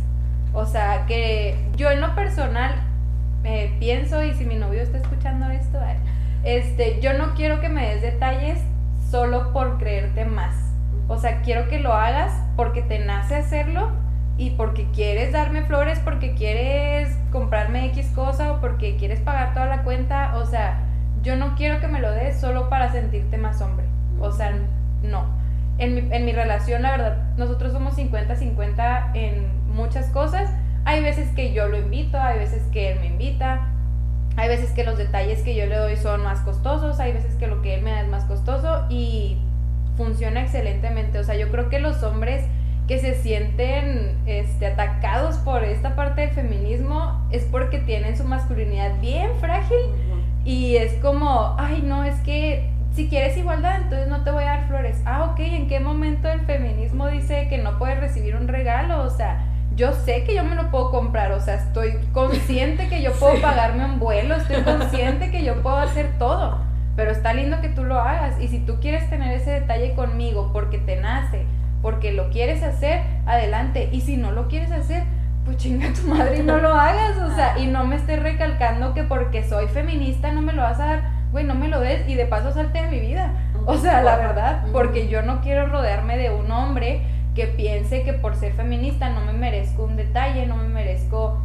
[0.54, 2.74] O sea, que yo en lo personal
[3.44, 5.96] eh, pienso, y si mi novio está escuchando esto, ay,
[6.44, 8.58] este, yo no quiero que me des detalles
[9.10, 10.71] solo por creerte más.
[11.12, 13.90] O sea, quiero que lo hagas porque te nace hacerlo
[14.38, 19.66] y porque quieres darme flores, porque quieres comprarme X cosa o porque quieres pagar toda
[19.66, 20.34] la cuenta.
[20.38, 20.80] O sea,
[21.22, 23.84] yo no quiero que me lo des solo para sentirte más hombre.
[24.20, 24.54] O sea,
[25.02, 25.26] no.
[25.76, 30.50] En mi, en mi relación, la verdad, nosotros somos 50-50 en muchas cosas.
[30.86, 33.68] Hay veces que yo lo invito, hay veces que él me invita,
[34.38, 37.48] hay veces que los detalles que yo le doy son más costosos, hay veces que
[37.48, 39.36] lo que él me da es más costoso y
[39.96, 41.18] funciona excelentemente.
[41.18, 42.44] O sea, yo creo que los hombres
[42.88, 49.00] que se sienten este, atacados por esta parte del feminismo es porque tienen su masculinidad
[49.00, 49.78] bien frágil
[50.44, 54.48] y es como, ay no, es que si quieres igualdad, entonces no te voy a
[54.48, 55.00] dar flores.
[55.06, 59.02] Ah, ok, ¿en qué momento el feminismo dice que no puedes recibir un regalo?
[59.02, 63.02] O sea, yo sé que yo me lo puedo comprar, o sea, estoy consciente que
[63.02, 66.58] yo puedo pagarme un vuelo, estoy consciente que yo puedo hacer todo,
[66.96, 68.40] pero está lindo que tú lo hagas.
[68.40, 71.46] Y si tú quieres tener ese detalle conmigo porque te nace,
[71.80, 75.02] porque lo quieres hacer, adelante, y si no lo quieres hacer,
[75.44, 78.94] pues chinga tu madre y no lo hagas, o sea, y no me estés recalcando
[78.94, 82.08] que porque soy feminista no me lo vas a dar, güey, no me lo des
[82.08, 83.32] y de paso salte de mi vida,
[83.66, 87.02] o sea, la verdad, porque yo no quiero rodearme de un hombre
[87.34, 91.40] que piense que por ser feminista no me merezco un detalle, no me merezco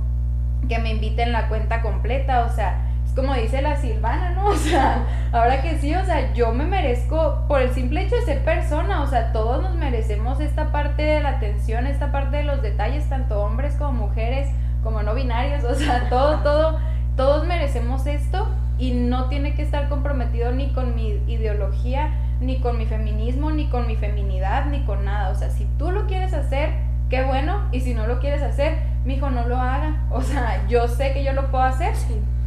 [0.67, 2.86] que me inviten la cuenta completa, o sea,
[3.17, 4.45] como dice la Silvana, ¿no?
[4.51, 8.21] O sea, ahora que sí, o sea, yo me merezco por el simple hecho de
[8.21, 12.43] ser persona, o sea, todos nos merecemos esta parte de la atención, esta parte de
[12.43, 14.49] los detalles, tanto hombres como mujeres,
[14.83, 16.79] como no binarios, o sea, todo, todo,
[17.15, 18.47] todos merecemos esto
[18.77, 23.67] y no tiene que estar comprometido ni con mi ideología, ni con mi feminismo, ni
[23.67, 25.29] con mi feminidad, ni con nada.
[25.29, 26.69] O sea, si tú lo quieres hacer,
[27.09, 30.03] qué bueno, y si no lo quieres hacer, mi hijo no lo haga.
[30.11, 31.95] O sea, yo sé que yo lo puedo hacer.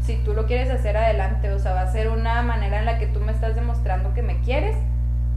[0.03, 2.99] Si tú lo quieres hacer adelante, o sea, va a ser una manera en la
[2.99, 4.77] que tú me estás demostrando que me quieres,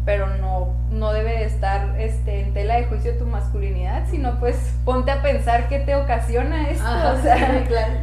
[0.06, 4.74] pero no, no debe de estar este, en tela de juicio tu masculinidad, sino pues
[4.84, 6.86] ponte a pensar qué te ocasiona esto.
[6.86, 7.94] Ajá, o sea, claro,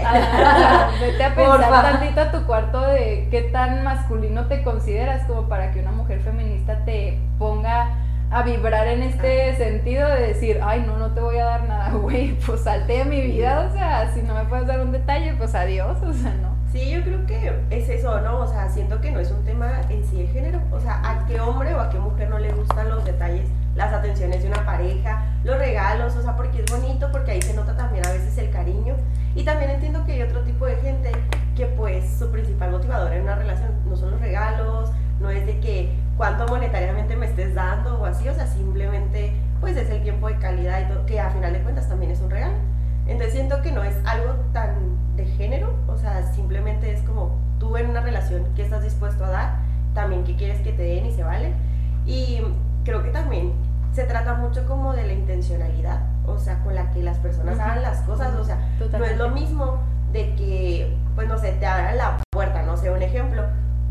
[1.00, 1.82] Vete a pensar Porfa.
[1.82, 6.20] tantito a tu cuarto de qué tan masculino te consideras como para que una mujer
[6.20, 7.90] feminista te ponga
[8.30, 11.90] a vibrar en este sentido de decir, ay, no, no te voy a dar nada,
[11.94, 15.34] güey, pues salte de mi vida, o sea, si no me puedes dar un detalle,
[15.34, 16.60] pues adiós, o sea, no.
[16.72, 18.38] Sí, yo creo que es eso, ¿no?
[18.38, 20.60] O sea, siento que no es un tema en sí de género.
[20.70, 23.92] O sea, a qué hombre o a qué mujer no le gustan los detalles, las
[23.92, 27.76] atenciones de una pareja, los regalos, o sea, porque es bonito, porque ahí se nota
[27.76, 28.94] también a veces el cariño.
[29.34, 31.10] Y también entiendo que hay otro tipo de gente
[31.56, 35.60] que pues su principal motivador en una relación no son los regalos, no es de
[35.60, 40.28] que cuánto monetariamente me estés dando o así, o sea, simplemente pues es el tiempo
[40.28, 42.54] de calidad y todo, que a final de cuentas también es un regalo.
[43.06, 44.74] Entonces siento que no es algo tan
[45.16, 49.30] de género, o sea, simplemente es como tú en una relación que estás dispuesto a
[49.30, 49.58] dar,
[49.94, 51.52] también que quieres que te den y se vale.
[52.06, 52.40] Y
[52.84, 53.52] creo que también
[53.92, 57.82] se trata mucho como de la intencionalidad, o sea, con la que las personas hagan
[57.82, 59.16] las cosas, o sea, no es Totalmente.
[59.16, 59.78] lo mismo
[60.12, 63.42] de que, pues no sé, te abran la puerta, no sé, un ejemplo,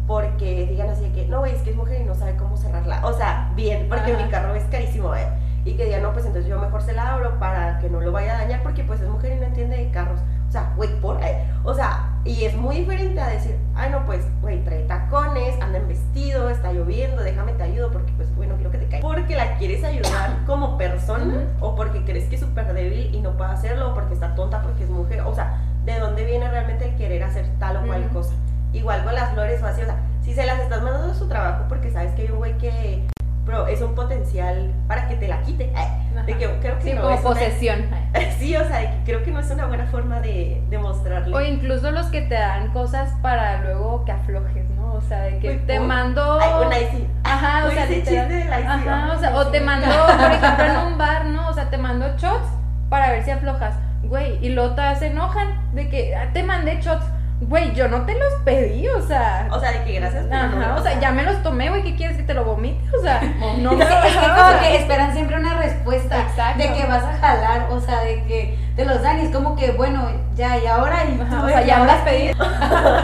[0.10, 2.58] porque digan así de que, no, güey, es que es mujer y no sabe cómo
[2.58, 4.24] cerrarla, o sea, bien, porque Ajá.
[4.24, 5.28] mi carro es carísimo, ¿eh?
[5.66, 8.12] Y que digan, no, pues entonces yo mejor se la abro para que no lo
[8.12, 10.90] vaya a dañar, porque pues es mujer y no entiende de carros, o sea, güey,
[11.00, 14.82] por, eh, o sea, y es muy diferente a decir, ay, no, pues, güey, trae
[14.86, 18.80] tacones, anda en vestido, está lloviendo, déjame te ayudo, porque pues, güey, no quiero que
[18.80, 19.08] te caiga.
[19.08, 23.38] Porque la quieres ayudar como persona, o porque crees que es súper débil y no
[23.38, 26.90] puede hacerlo, o porque está tonta porque es mujer, o sea, ¿de dónde viene realmente
[26.90, 28.34] el querer hacer tal o cual cosa?
[28.74, 31.28] Igual con las flores o así, o sea, si se las estás mandando a su
[31.28, 33.04] trabajo porque sabes que hay un güey que
[33.46, 35.64] pero es un potencial para que te la quite.
[35.64, 37.80] eh, de que creo que Sí, no como es una- posesión.
[38.38, 41.36] sí, o sea, de que creo que no es una buena forma de, de mostrarle.
[41.36, 44.94] O incluso los que te dan cosas para luego que aflojes, ¿no?
[44.94, 46.40] O sea, de que Uy, te mando...
[46.40, 47.08] Ay, una IC.
[47.24, 50.78] Ajá, o sea, de la IC, Ajá, o sea, o te mando, por ejemplo, en
[50.94, 51.50] un bar, ¿no?
[51.50, 52.46] O sea, te mando shots
[52.90, 53.74] para ver si aflojas.
[54.04, 57.04] Güey, y luego todas se enojan de que "Ah, te mandé shots.
[57.42, 59.48] Güey, yo no te los pedí, o sea.
[59.52, 60.26] O sea, de que gracias.
[60.30, 62.34] pero no Ajá, los o sea, ya me los tomé, güey, ¿qué quieres que te
[62.34, 62.80] lo vomite?
[62.98, 63.22] O sea,
[63.60, 66.62] no me Es que, es que o como sea, que esperan siempre una respuesta Exacto.
[66.62, 69.56] de que vas a jalar, o sea, de que te los dan y es como
[69.56, 72.28] que, bueno, ya, y ahora, y Ajá, o sea, ya me las pedí.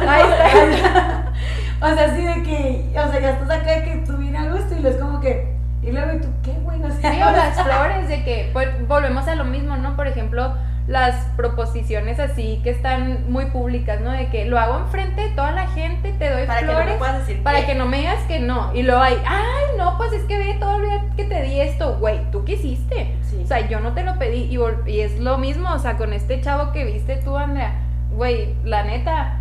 [0.08, 0.24] Ahí
[0.76, 1.32] está.
[1.82, 4.50] O sea, así de que, o sea, ya estás acá de que tú vienes a
[4.52, 6.82] gusto y lo es como que, y luego, ¿y tú qué, güey?
[6.84, 9.96] O sea, Sí, o las flores, de que pues, volvemos a lo mismo, ¿no?
[9.96, 10.56] Por ejemplo,
[10.88, 14.12] las proposiciones así que están muy públicas, ¿no?
[14.12, 16.98] De que lo hago enfrente de toda la gente, te doy Para que no flores.
[16.98, 18.72] puedas decir para que no me digas que no.
[18.76, 21.60] Y luego hay, ay, no, pues es que ve todo el día que te di
[21.60, 23.16] esto, güey, tú quisiste.
[23.24, 23.42] Sí.
[23.44, 24.44] O sea, yo no te lo pedí.
[24.86, 27.74] Y, es lo mismo, o sea, con este chavo que viste tú, Andrea.
[28.12, 29.40] Güey, la neta,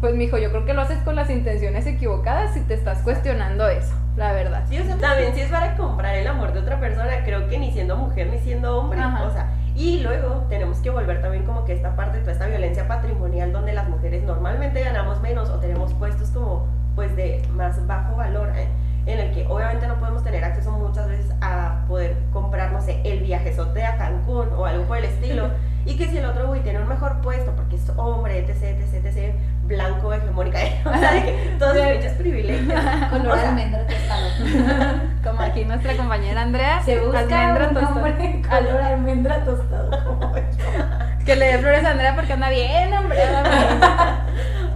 [0.00, 3.68] pues mijo, yo creo que lo haces con las intenciones equivocadas si te estás cuestionando
[3.68, 4.64] eso, la verdad.
[4.68, 7.58] Sí, o sea, también si es para comprar el amor de otra persona, creo que
[7.58, 9.24] ni siendo mujer ni siendo hombre, Ajá.
[9.24, 12.88] o sea, y luego tenemos que volver también como que esta parte, toda esta violencia
[12.88, 18.16] patrimonial donde las mujeres normalmente ganamos menos o tenemos puestos como pues de más bajo
[18.16, 18.68] valor, ¿eh?
[19.06, 23.00] En el que obviamente no podemos tener acceso muchas veces a poder comprar, no sé,
[23.04, 25.50] el viajezote a Cancún o algo por el estilo,
[25.86, 29.06] y que si el otro güey tiene un mejor puesto porque es hombre, etc, etc,
[29.06, 29.34] etc,
[29.64, 30.80] blanco, hegemónica, ¿eh?
[30.84, 32.82] o sea, de que todos los pinches privilegios.
[33.10, 35.00] color O sea, almendra tostado.
[35.22, 40.04] Como aquí nuestra compañera Andrea, Se busca almendra hombre color almendra tostado.
[40.04, 41.24] como yo.
[41.24, 43.18] Que le dé flores a Andrea porque anda bien, hombre.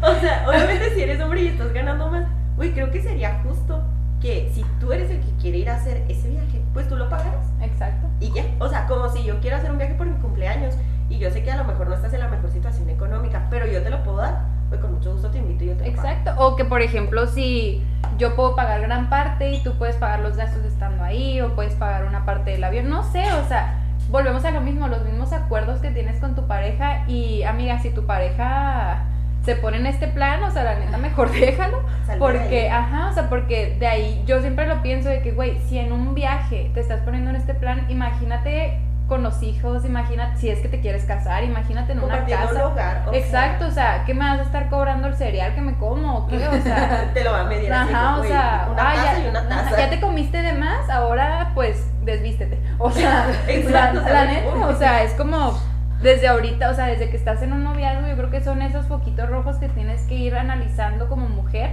[0.03, 2.25] O sea, obviamente si eres hombre y estás ganando más,
[2.57, 3.85] güey, creo que sería justo
[4.21, 7.09] que si tú eres el que quiere ir a hacer ese viaje, pues tú lo
[7.09, 7.19] bien.
[7.63, 8.07] Exacto.
[8.21, 8.45] y ya.
[8.59, 10.75] O sea, como si yo quiero hacer un viaje por mi cumpleaños
[11.09, 13.67] y yo sé que a lo mejor no estás en la mejor situación económica, pero
[13.67, 15.97] yo te lo puedo dar, pues con mucho gusto te invito y yo te lo
[15.97, 16.09] pago.
[16.09, 16.35] Exacto.
[16.39, 17.83] O que, por ejemplo, si
[18.19, 21.75] yo puedo pagar gran parte y tú puedes pagar los gastos estando ahí, o puedes
[21.75, 25.33] pagar una parte del avión, no sé, o sea, volvemos a lo mismo, los mismos
[25.33, 27.05] acuerdos que tienes con tu pareja.
[27.09, 29.05] Y, amiga, si tu pareja
[29.51, 31.83] se pone en este plan, o sea, la neta, mejor déjalo.
[32.19, 35.79] Porque, ajá, o sea, porque de ahí yo siempre lo pienso de que, güey, si
[35.79, 38.79] en un viaje te estás poniendo en este plan, imagínate
[39.09, 42.65] con los hijos, imagínate si es que te quieres casar, imagínate en una casa.
[42.65, 43.03] un hogar.
[43.09, 45.75] o sea, Exacto, o sea, ¿qué me vas a estar cobrando el cereal que me
[45.79, 46.47] como o qué?
[46.47, 49.13] O sea, te lo va a medir así, ajá, o güey, sea, una ah, taza
[49.15, 49.61] ya, y una taza.
[49.63, 52.61] ajá, ya te comiste de más, ahora pues desvístete.
[52.79, 55.59] O sea, Exacto, la, o sea, la neta, o sea, es como
[56.03, 58.87] desde ahorita, o sea, desde que estás en un noviazgo, yo creo que son esos
[58.87, 61.71] foquitos rojos que tienes que ir analizando como mujer.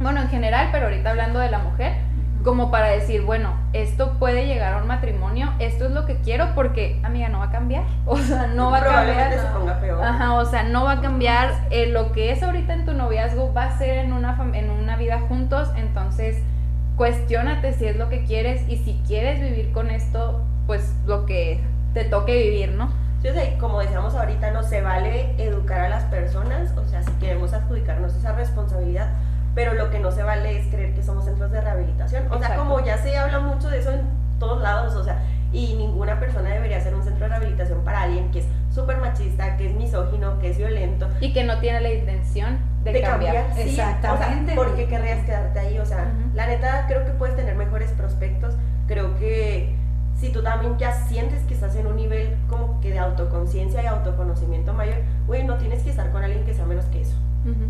[0.00, 1.94] Bueno, en general, pero ahorita hablando de la mujer,
[2.44, 6.54] como para decir, bueno, esto puede llegar a un matrimonio, esto es lo que quiero
[6.54, 7.84] porque, amiga, no va a cambiar.
[8.06, 9.32] O sea, no va a cambiar.
[9.32, 10.04] se ponga peor.
[10.04, 11.52] Ajá, o sea, no va a cambiar.
[11.70, 14.96] eh, lo que es ahorita en tu noviazgo va a ser en una, en una
[14.96, 15.70] vida juntos.
[15.76, 16.42] Entonces,
[16.96, 21.60] cuestiónate si es lo que quieres y si quieres vivir con esto, pues lo que
[21.94, 22.90] te toque vivir, ¿no?
[23.22, 27.10] Sea, y como decíamos ahorita, no se vale educar a las personas, o sea, si
[27.12, 29.08] queremos adjudicarnos esa responsabilidad,
[29.54, 32.26] pero lo que no se vale es creer que somos centros de rehabilitación.
[32.26, 32.62] O sea, Exacto.
[32.62, 34.02] como ya se habla mucho de eso en
[34.38, 35.20] todos lados, o sea,
[35.52, 39.56] y ninguna persona debería ser un centro de rehabilitación para alguien que es súper machista,
[39.56, 41.08] que es misógino, que es violento.
[41.20, 43.46] Y que no tiene la intención de, cambiar.
[43.54, 45.78] sí, Exactamente, O sea, ¿Por qué querrías quedarte ahí?
[45.78, 46.36] O sea, Ujú.
[46.36, 48.54] la neta, creo que puedes tener mejores prospectos.
[48.86, 49.74] Creo que
[50.18, 53.86] si tú también ya sientes que estás en un nivel como que de autoconciencia y
[53.86, 54.96] autoconocimiento mayor,
[55.26, 57.16] güey, no tienes que estar con alguien que sea menos que eso.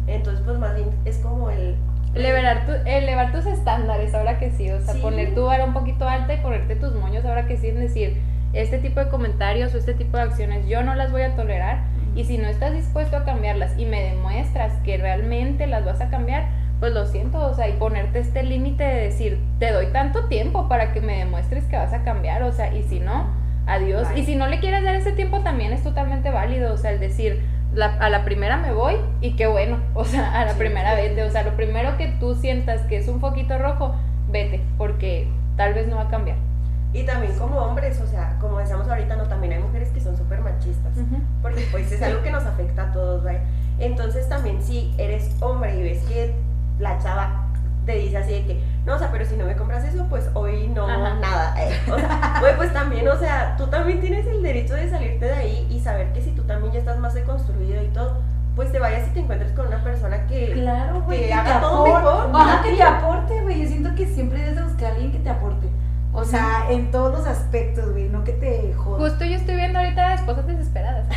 [0.07, 1.77] Entonces, pues más bien es como el...
[2.15, 5.01] Elevar, tu- elevar tus estándares ahora que sí, o sea, Sí.
[5.01, 8.21] poner tu vara un poquito alta y ponerte tus moños ahora que sí, es decir,
[8.55, 11.83] este tipo de comentarios o este tipo de acciones yo no las voy a tolerar
[12.17, 16.09] y si no estás dispuesto a cambiarlas y me demuestras que realmente las vas a
[16.09, 16.49] cambiar,
[16.81, 20.69] pues lo siento, o sea, y ponerte este límite de decir, te doy tanto tiempo
[20.69, 23.27] para que me demuestres que vas a cambiar, o sea, y si no,
[23.67, 24.07] adiós.
[24.15, 27.01] Y si no le quieres dar ese tiempo también es totalmente válido, o sea, el
[27.01, 27.43] decir,
[27.75, 30.95] la- a la primera me voy y qué bueno, o sea, a la Sí, primera
[30.97, 31.03] sí.
[31.03, 33.95] vete, o sea, lo primero que tú sientas que es un foquito rojo,
[34.31, 36.37] vete, porque tal vez no va a cambiar.
[36.95, 40.17] Y también como hombres, o sea, como decíamos ahorita, no, también hay mujeres que son
[40.17, 40.93] súper machistas.
[41.43, 43.41] porque pues es algo que nos afecta a todos, ¿vale?
[43.79, 46.33] Entonces también si eres hombre y ves que
[46.79, 47.45] la chava
[47.87, 50.29] te dice así de que, no, o sea, pero si no me compras eso, pues
[50.35, 51.15] hoy no, Ajá.
[51.15, 51.55] nada.
[51.59, 51.73] eh".
[51.91, 55.35] O sea, güey, pues también, o sea, tú también tienes el derecho de salirte de
[55.35, 58.19] ahí y saber que si tú también ya estás más deconstruido y todo,
[58.55, 60.53] pues te vayas y te encuentres con una persona que...
[60.53, 61.29] Claro, güey.
[61.29, 62.29] que haga todo aporte.
[62.29, 62.41] mejor.
[62.41, 63.63] Ajá, que te aporte, güey.
[63.63, 65.69] Yo siento que siempre debes de buscar a alguien que te aporte.
[66.13, 68.09] O sea, en todos los aspectos, güey.
[68.09, 68.99] No que te joda.
[68.99, 71.07] Justo yo estoy viendo ahorita esposas desesperadas.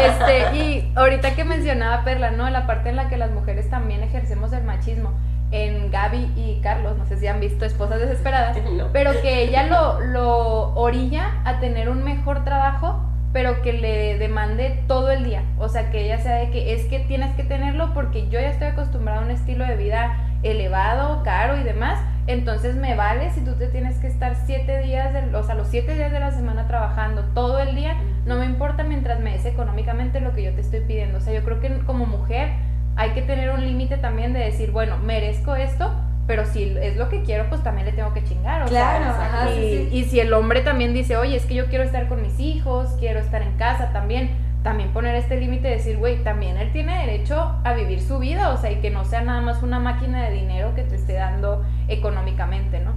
[0.00, 2.48] Este, y ahorita que mencionaba Perla, ¿no?
[2.50, 5.12] La parte en la que las mujeres también ejercemos el machismo.
[5.52, 8.86] En Gaby y Carlos, no sé si han visto esposas desesperadas, No.
[8.92, 13.00] pero que ella lo, lo orilla a tener un mejor trabajo
[13.32, 15.42] pero que le demande todo el día.
[15.58, 18.48] O sea, que ella sea de que es que tienes que tenerlo porque yo ya
[18.50, 21.98] estoy acostumbrada a un estilo de vida elevado, caro y demás.
[22.26, 25.68] Entonces me vale si tú te tienes que estar siete días, de, o sea, los
[25.68, 29.44] siete días de la semana trabajando todo el día, no me importa mientras me des
[29.46, 31.18] económicamente lo que yo te estoy pidiendo.
[31.18, 32.50] O sea, yo creo que como mujer
[32.96, 35.90] hay que tener un límite también de decir, bueno, merezco esto,
[36.26, 38.62] pero si es lo que quiero, pues también le tengo que chingar.
[38.62, 39.96] O Claro, sea, ajá, y, sí, sí.
[39.96, 42.90] y si el hombre también dice, oye, es que yo quiero estar con mis hijos,
[43.00, 44.30] quiero estar en casa también,
[44.62, 48.52] también poner este límite de decir, güey, también él tiene derecho a vivir su vida,
[48.52, 51.14] o sea, y que no sea nada más una máquina de dinero que te esté
[51.14, 52.92] dando económicamente, ¿no?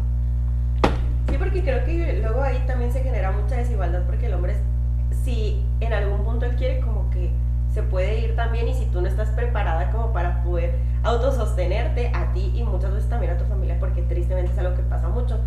[1.30, 4.56] Sí, porque creo que luego ahí también se genera mucha desigualdad porque el hombre,
[5.24, 7.32] si en algún punto él quiere como que
[7.74, 12.32] se puede ir también y si tú no estás preparada como para poder autosostenerte a
[12.34, 15.40] ti y muchas veces también a tu familia, porque tristemente es algo que pasa mucho,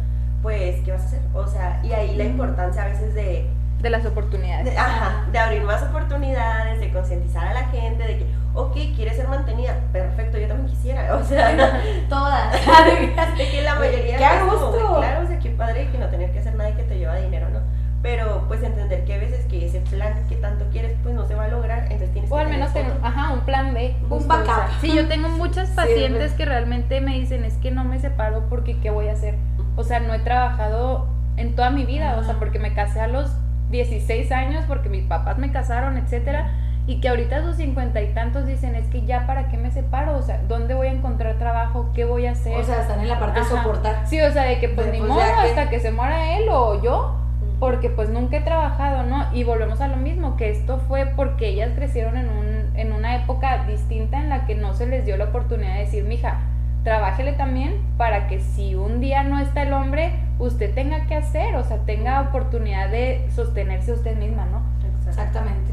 [0.42, 1.20] pues, ¿qué vas a hacer?
[1.34, 3.48] O sea, y ahí la importancia a veces de,
[3.86, 4.64] De las oportunidades.
[4.64, 9.16] de, ajá, de abrir más oportunidades, de concientizar a la gente, de que, ok, quieres
[9.16, 12.52] ser mantenida, perfecto, yo también quisiera, o sea, Todas.
[13.38, 14.70] de que la mayoría ¡Qué a como, gusto!
[14.72, 16.98] güey, claro, o sea, qué padre que no tener que hacer nada y que te
[16.98, 17.60] lleva dinero, ¿no?
[18.02, 21.34] Pero pues entender que a veces que ese plan que tanto quieres pues no se
[21.34, 23.06] va a lograr, entonces tienes O que al menos tener otro.
[23.06, 23.96] ajá, un plan B.
[24.10, 24.68] Un backup.
[24.80, 26.36] Sí, yo tengo muchas pacientes Sirve.
[26.36, 29.34] que realmente me dicen, es que no me separo porque ¿qué voy a hacer?
[29.76, 31.06] O sea, no he trabajado
[31.36, 32.38] en toda mi vida, o sea, Ajá.
[32.38, 33.30] porque me casé a los
[33.70, 36.50] 16 años, porque mis papás me casaron, etcétera,
[36.86, 40.16] y que ahorita sus cincuenta y tantos dicen, es que ya para qué me separo,
[40.16, 41.90] o sea, ¿dónde voy a encontrar trabajo?
[41.94, 42.56] ¿Qué voy a hacer?
[42.56, 43.56] O sea, están en la parte de Ajá.
[43.56, 44.06] soportar.
[44.06, 46.38] Sí, o sea, de que pues De, ni pues, modo que- hasta que se muera
[46.38, 47.16] él o yo,
[47.58, 49.24] porque pues nunca he trabajado, ¿no?
[49.32, 53.16] Y volvemos a lo mismo, que esto fue porque ellas crecieron en, un, en una
[53.16, 56.38] época distinta en la que no se les dio la oportunidad de decir, mija,
[56.84, 61.56] trabájele también para que si un día no está el hombre, usted tenga que hacer,
[61.56, 64.62] o sea, tenga oportunidad de sostenerse usted misma, ¿no?
[65.08, 65.72] Exactamente.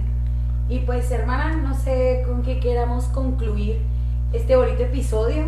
[0.70, 3.82] Y pues, hermana, no sé con qué queramos concluir
[4.32, 5.46] este bonito episodio.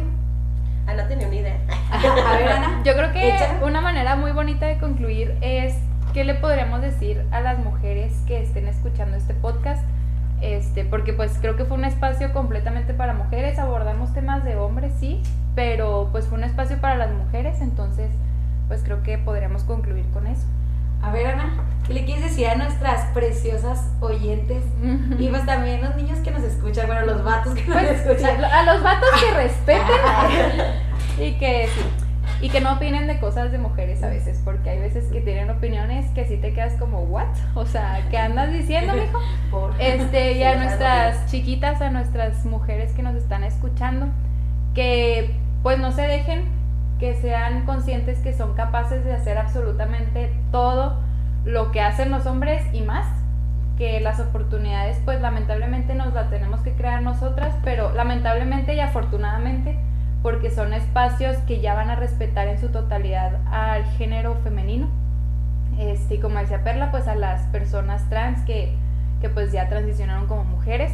[0.88, 1.58] Ana tenía una idea.
[1.92, 2.82] A ver, Ana.
[2.84, 3.66] Yo creo que Échala.
[3.66, 5.76] una manera muy bonita de concluir es
[6.14, 9.84] qué le podríamos decir a las mujeres que estén escuchando este podcast.
[10.42, 14.94] Este, porque pues creo que fue un espacio completamente para mujeres, abordamos temas de hombres,
[15.00, 15.24] sí,
[15.56, 18.12] pero pues fue un espacio para las mujeres, entonces
[18.68, 20.44] pues creo que podríamos concluir con eso.
[21.02, 21.54] A ver, Ana,
[21.86, 24.64] ¿qué le quieres decir a nuestras preciosas oyentes?
[25.20, 28.44] Y pues también los niños que nos escuchan, bueno, los vatos que nos Pues, escuchan.
[28.44, 29.86] a los vatos que respeten
[31.20, 31.70] y que
[32.42, 35.50] y que no opinen de cosas de mujeres a veces, porque hay veces que tienen
[35.50, 37.28] opiniones que sí te quedas como, ¿what?
[37.56, 39.20] O sea, ¿qué andas diciendo, mijo?
[39.52, 44.08] Por- Este, y a nuestras chiquitas, a nuestras mujeres que nos están escuchando,
[44.74, 46.44] que pues no se dejen,
[47.00, 51.00] que sean conscientes que son capaces de hacer absolutamente todo
[51.44, 53.06] lo que hacen los hombres y más,
[53.78, 59.78] que las oportunidades pues lamentablemente nos las tenemos que crear nosotras, pero lamentablemente y afortunadamente
[60.24, 64.90] porque son espacios que ya van a respetar en su totalidad al género femenino.
[65.78, 68.76] Este, y como decía Perla, pues a las personas trans que,
[69.22, 70.92] que pues ya transicionaron como mujeres,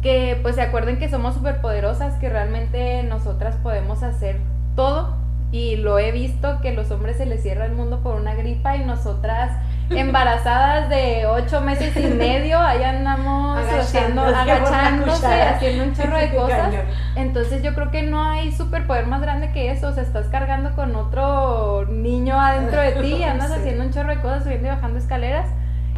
[0.00, 4.40] que pues se acuerden que somos superpoderosas, que realmente nosotras podemos hacer
[4.74, 5.14] todo
[5.50, 8.76] y lo he visto que los hombres se les cierra el mundo por una gripa
[8.76, 9.50] y nosotras
[9.90, 16.74] embarazadas de ocho meses y medio, ahí andamos haciendo, Agachándose haciendo un chorro de cosas.
[17.16, 20.74] Entonces yo creo que no hay superpoder más grande que eso, o sea, estás cargando
[20.74, 23.56] con otro niño adentro de ti y andas Sí.
[23.58, 25.48] haciendo un chorro de cosas, subiendo y bajando escaleras.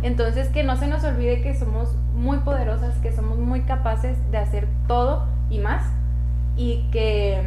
[0.03, 4.39] Entonces que no se nos olvide que somos muy poderosas, que somos muy capaces de
[4.39, 5.85] hacer todo y más
[6.57, 7.41] y que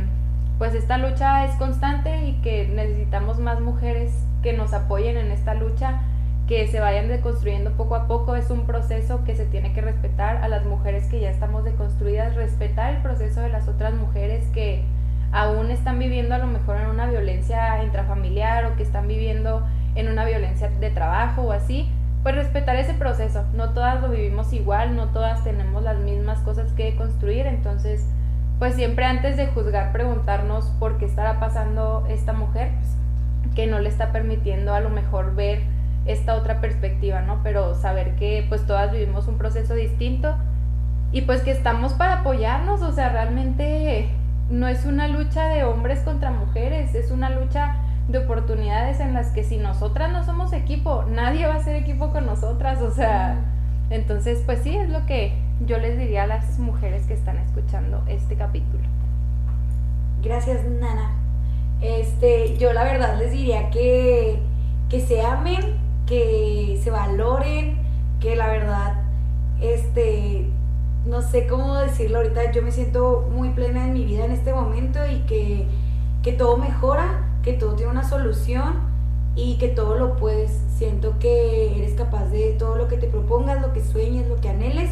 [0.57, 5.53] pues esta lucha es constante y que necesitamos más mujeres que nos apoyen en esta
[5.53, 6.01] lucha,
[6.47, 8.35] que se vayan deconstruyendo poco a poco.
[8.35, 12.35] Es un proceso que se tiene que respetar a las mujeres que ya estamos deconstruidas,
[12.35, 14.83] respetar el proceso de las otras mujeres que
[15.31, 20.07] aún están viviendo a lo mejor en una violencia intrafamiliar o que están viviendo en
[20.07, 21.89] una violencia de trabajo o así,
[22.23, 23.43] pues respetar ese proceso.
[23.53, 28.07] No todas lo vivimos igual, no todas tenemos las mismas cosas que construir, entonces
[28.59, 32.71] pues siempre antes de juzgar preguntarnos por qué estará pasando esta mujer
[33.55, 35.61] que no le está permitiendo a lo mejor ver
[36.05, 37.41] esta otra perspectiva, ¿no?
[37.43, 40.35] Pero saber que pues todas vivimos un proceso distinto
[41.11, 44.09] y pues que estamos para apoyarnos, o sea, realmente
[44.49, 47.75] no es una lucha de hombres contra mujeres, es una lucha
[48.07, 52.11] de oportunidades en las que si nosotras no somos equipo, nadie va a ser equipo
[52.11, 53.35] con nosotras, o sea,
[53.89, 55.33] entonces pues sí, es lo que
[55.65, 58.83] yo les diría a las mujeres que están escuchando este capítulo.
[60.21, 61.15] Gracias, Nana.
[61.81, 64.39] Este, yo la verdad les diría que,
[64.89, 67.77] que se amen, que se valoren,
[68.19, 69.03] que la verdad,
[69.61, 70.47] este,
[71.05, 74.53] no sé cómo decirlo ahorita, yo me siento muy plena en mi vida en este
[74.53, 75.67] momento y que,
[76.23, 78.75] que todo mejora, que todo tiene una solución
[79.35, 80.51] y que todo lo puedes.
[80.77, 84.49] Siento que eres capaz de todo lo que te propongas, lo que sueñes, lo que
[84.49, 84.89] anheles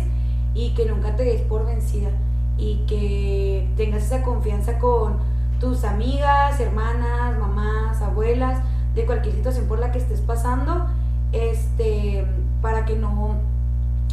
[0.55, 2.09] y que nunca te des por vencida
[2.57, 5.17] y que tengas esa confianza con
[5.59, 8.59] tus amigas, hermanas, mamás, abuelas,
[8.95, 10.87] de cualquier situación por la que estés pasando,
[11.33, 12.25] este,
[12.61, 13.35] para que no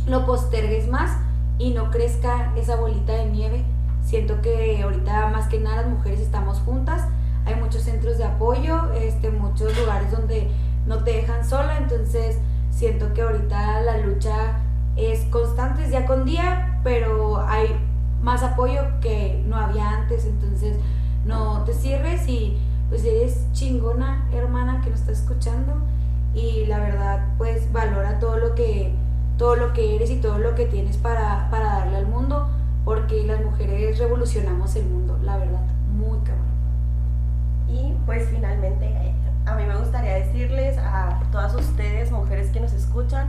[0.06, 1.16] lo postergues más
[1.58, 3.64] y no crezca esa bolita de nieve.
[4.04, 7.06] Siento que ahorita más que nada las mujeres estamos juntas,
[7.44, 10.48] hay muchos centros de apoyo, este, muchos lugares donde
[10.86, 12.38] no te dejan sola, entonces
[12.70, 14.61] siento que ahorita la lucha
[14.96, 17.68] es constante, es día con día, pero hay
[18.22, 20.76] más apoyo que no había antes, entonces
[21.24, 25.74] no te cierres y pues eres chingona hermana que nos está escuchando
[26.34, 28.94] y la verdad pues valora todo lo que
[29.38, 32.48] todo lo que eres y todo lo que tienes para, para darle al mundo
[32.84, 35.62] porque las mujeres revolucionamos el mundo, la verdad,
[35.96, 36.46] muy cabrón.
[37.68, 39.14] Y pues finalmente
[39.46, 43.28] a mí me gustaría decirles a todas ustedes, mujeres que nos escuchan,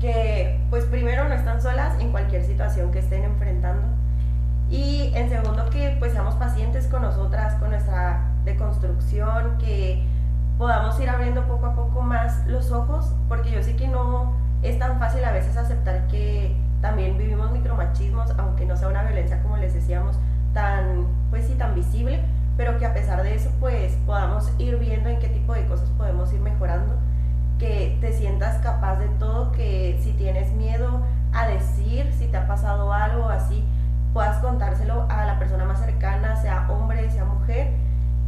[0.00, 3.86] que pues primero no están solas en cualquier situación que estén enfrentando.
[4.70, 10.04] Y en segundo que pues seamos pacientes con nosotras, con nuestra deconstrucción, que
[10.58, 14.78] podamos ir abriendo poco a poco más los ojos, porque yo sé que no es
[14.78, 19.56] tan fácil a veces aceptar que también vivimos micromachismos, aunque no sea una violencia como
[19.56, 20.18] les decíamos
[20.52, 22.20] tan pues sí tan visible,
[22.56, 25.88] pero que a pesar de eso pues podamos ir viendo en qué tipo de cosas
[25.90, 26.94] podemos ir mejorando
[27.58, 31.02] que te sientas capaz de todo, que si tienes miedo
[31.32, 33.64] a decir, si te ha pasado algo así,
[34.12, 37.70] puedas contárselo a la persona más cercana, sea hombre, sea mujer,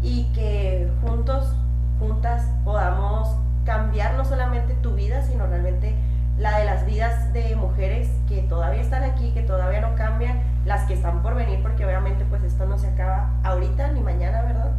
[0.03, 1.55] y que juntos,
[1.99, 5.95] juntas, podamos cambiar no solamente tu vida, sino realmente
[6.39, 10.85] la de las vidas de mujeres que todavía están aquí, que todavía no cambian, las
[10.85, 14.72] que están por venir, porque obviamente pues esto no se acaba ahorita ni mañana, ¿verdad?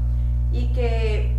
[0.52, 1.36] Y que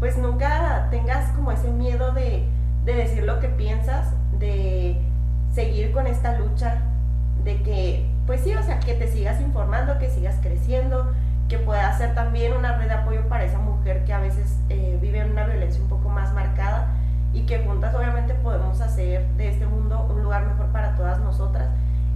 [0.00, 2.48] pues nunca tengas como ese miedo de
[2.86, 4.96] de decir lo que piensas, de
[5.52, 6.82] seguir con esta lucha,
[7.42, 11.12] de que, pues sí, o sea, que te sigas informando, que sigas creciendo,
[11.48, 14.98] que pueda ser también una red de apoyo para esa mujer que a veces eh,
[15.02, 16.88] vive una violencia un poco más marcada
[17.32, 21.68] y que juntas obviamente podemos hacer de este mundo un lugar mejor para todas nosotras.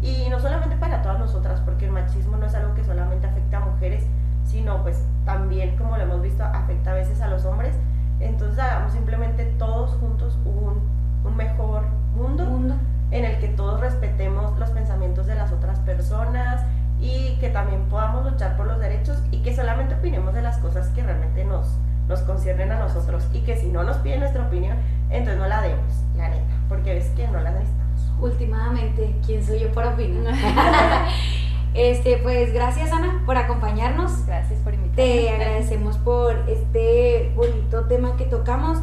[0.03, 3.59] Y no solamente para todas nosotras, porque el machismo no es algo que solamente afecta
[3.59, 4.05] a mujeres,
[4.45, 7.75] sino pues también, como lo hemos visto, afecta a veces a los hombres
[8.21, 10.81] entonces hagamos simplemente todos juntos un,
[11.25, 12.75] un mejor mundo, Mundo.
[13.11, 16.65] en el que todos respetemos los pensamientos de las otras personas
[17.01, 20.89] y que también podamos luchar por los derechos y que solamente opinemos de las cosas
[20.89, 24.77] que realmente nos, nos conciernen a nosotros y que si no nos piden nuestra opinión,
[25.09, 28.13] entonces no la demos, la neta, porque ves que no la necesitamos.
[28.21, 30.35] Últimamente, ¿quién soy yo para opinar?
[31.75, 34.27] este, pues gracias Ana por acompañarnos.
[34.27, 35.13] Gracias por invitarme.
[35.13, 38.79] Te agradecemos por este bonito tema que tocamos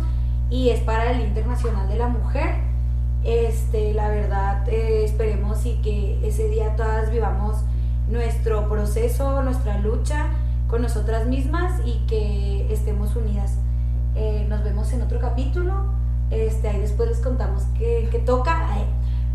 [0.50, 2.56] y es para el Internacional de la Mujer.
[3.24, 7.58] Este, la verdad, eh, esperemos y que ese día todas vivamos
[8.10, 10.28] nuestro proceso, nuestra lucha
[10.70, 13.58] con nosotras mismas y que estemos unidas.
[14.16, 15.74] Eh, nos vemos en otro capítulo.
[16.30, 18.68] Este, ahí después les contamos qué, toca.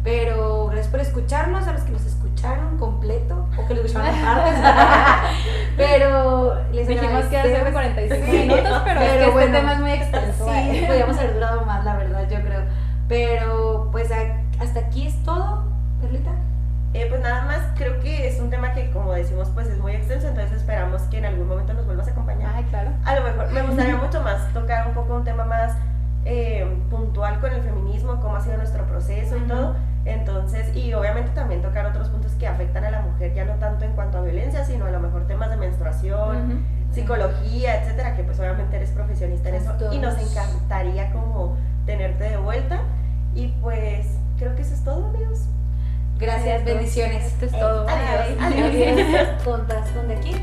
[0.05, 2.05] Pero gracias por escucharnos, a los que nos
[2.37, 4.55] escucharon completo o que lo escucharon partes.
[5.77, 7.73] pero les Dijimos que iba a ser de agradecemos.
[7.73, 10.45] 45 Sí, minutos, pero, es que bueno, este tema es muy extenso.
[10.45, 10.85] Sí, ¿eh?
[10.87, 12.63] podríamos haber durado más, la verdad, yo creo.
[13.09, 15.65] Pero pues a- hasta aquí es todo,
[16.01, 16.31] Perlita.
[16.95, 19.93] Eh, pues nada más, creo que es un tema que como decimos pues es muy
[19.93, 22.53] extenso, entonces esperamos que en algún momento nos vuelvas a acompañar.
[22.55, 22.91] Ay, claro.
[23.05, 25.73] A lo mejor me gustaría mucho más tocar un poco un tema más
[26.27, 29.49] eh, puntual con el feminismo, cómo ha sido nuestro proceso y Ujú.
[29.49, 29.77] todo.
[30.05, 33.85] Entonces, y obviamente también tocar otros puntos que afectan a la mujer, ya no tanto
[33.85, 38.39] en cuanto a violencia, sino a lo mejor temas de menstruación, psicología, etcétera, que pues
[38.41, 41.57] obviamente eres profesionista en eso y nos encantaría como
[41.87, 42.81] tenerte de vuelta.
[43.35, 44.07] Y pues
[44.39, 45.47] creo que eso es todo, amigos.
[46.19, 47.25] Gracias, bendiciones.
[47.25, 47.87] Esto es todo.
[47.89, 48.39] Adiós.
[48.39, 48.63] Bye.
[48.63, 49.29] Adiós.
[49.45, 50.35] Contas, ¿dónde aquí?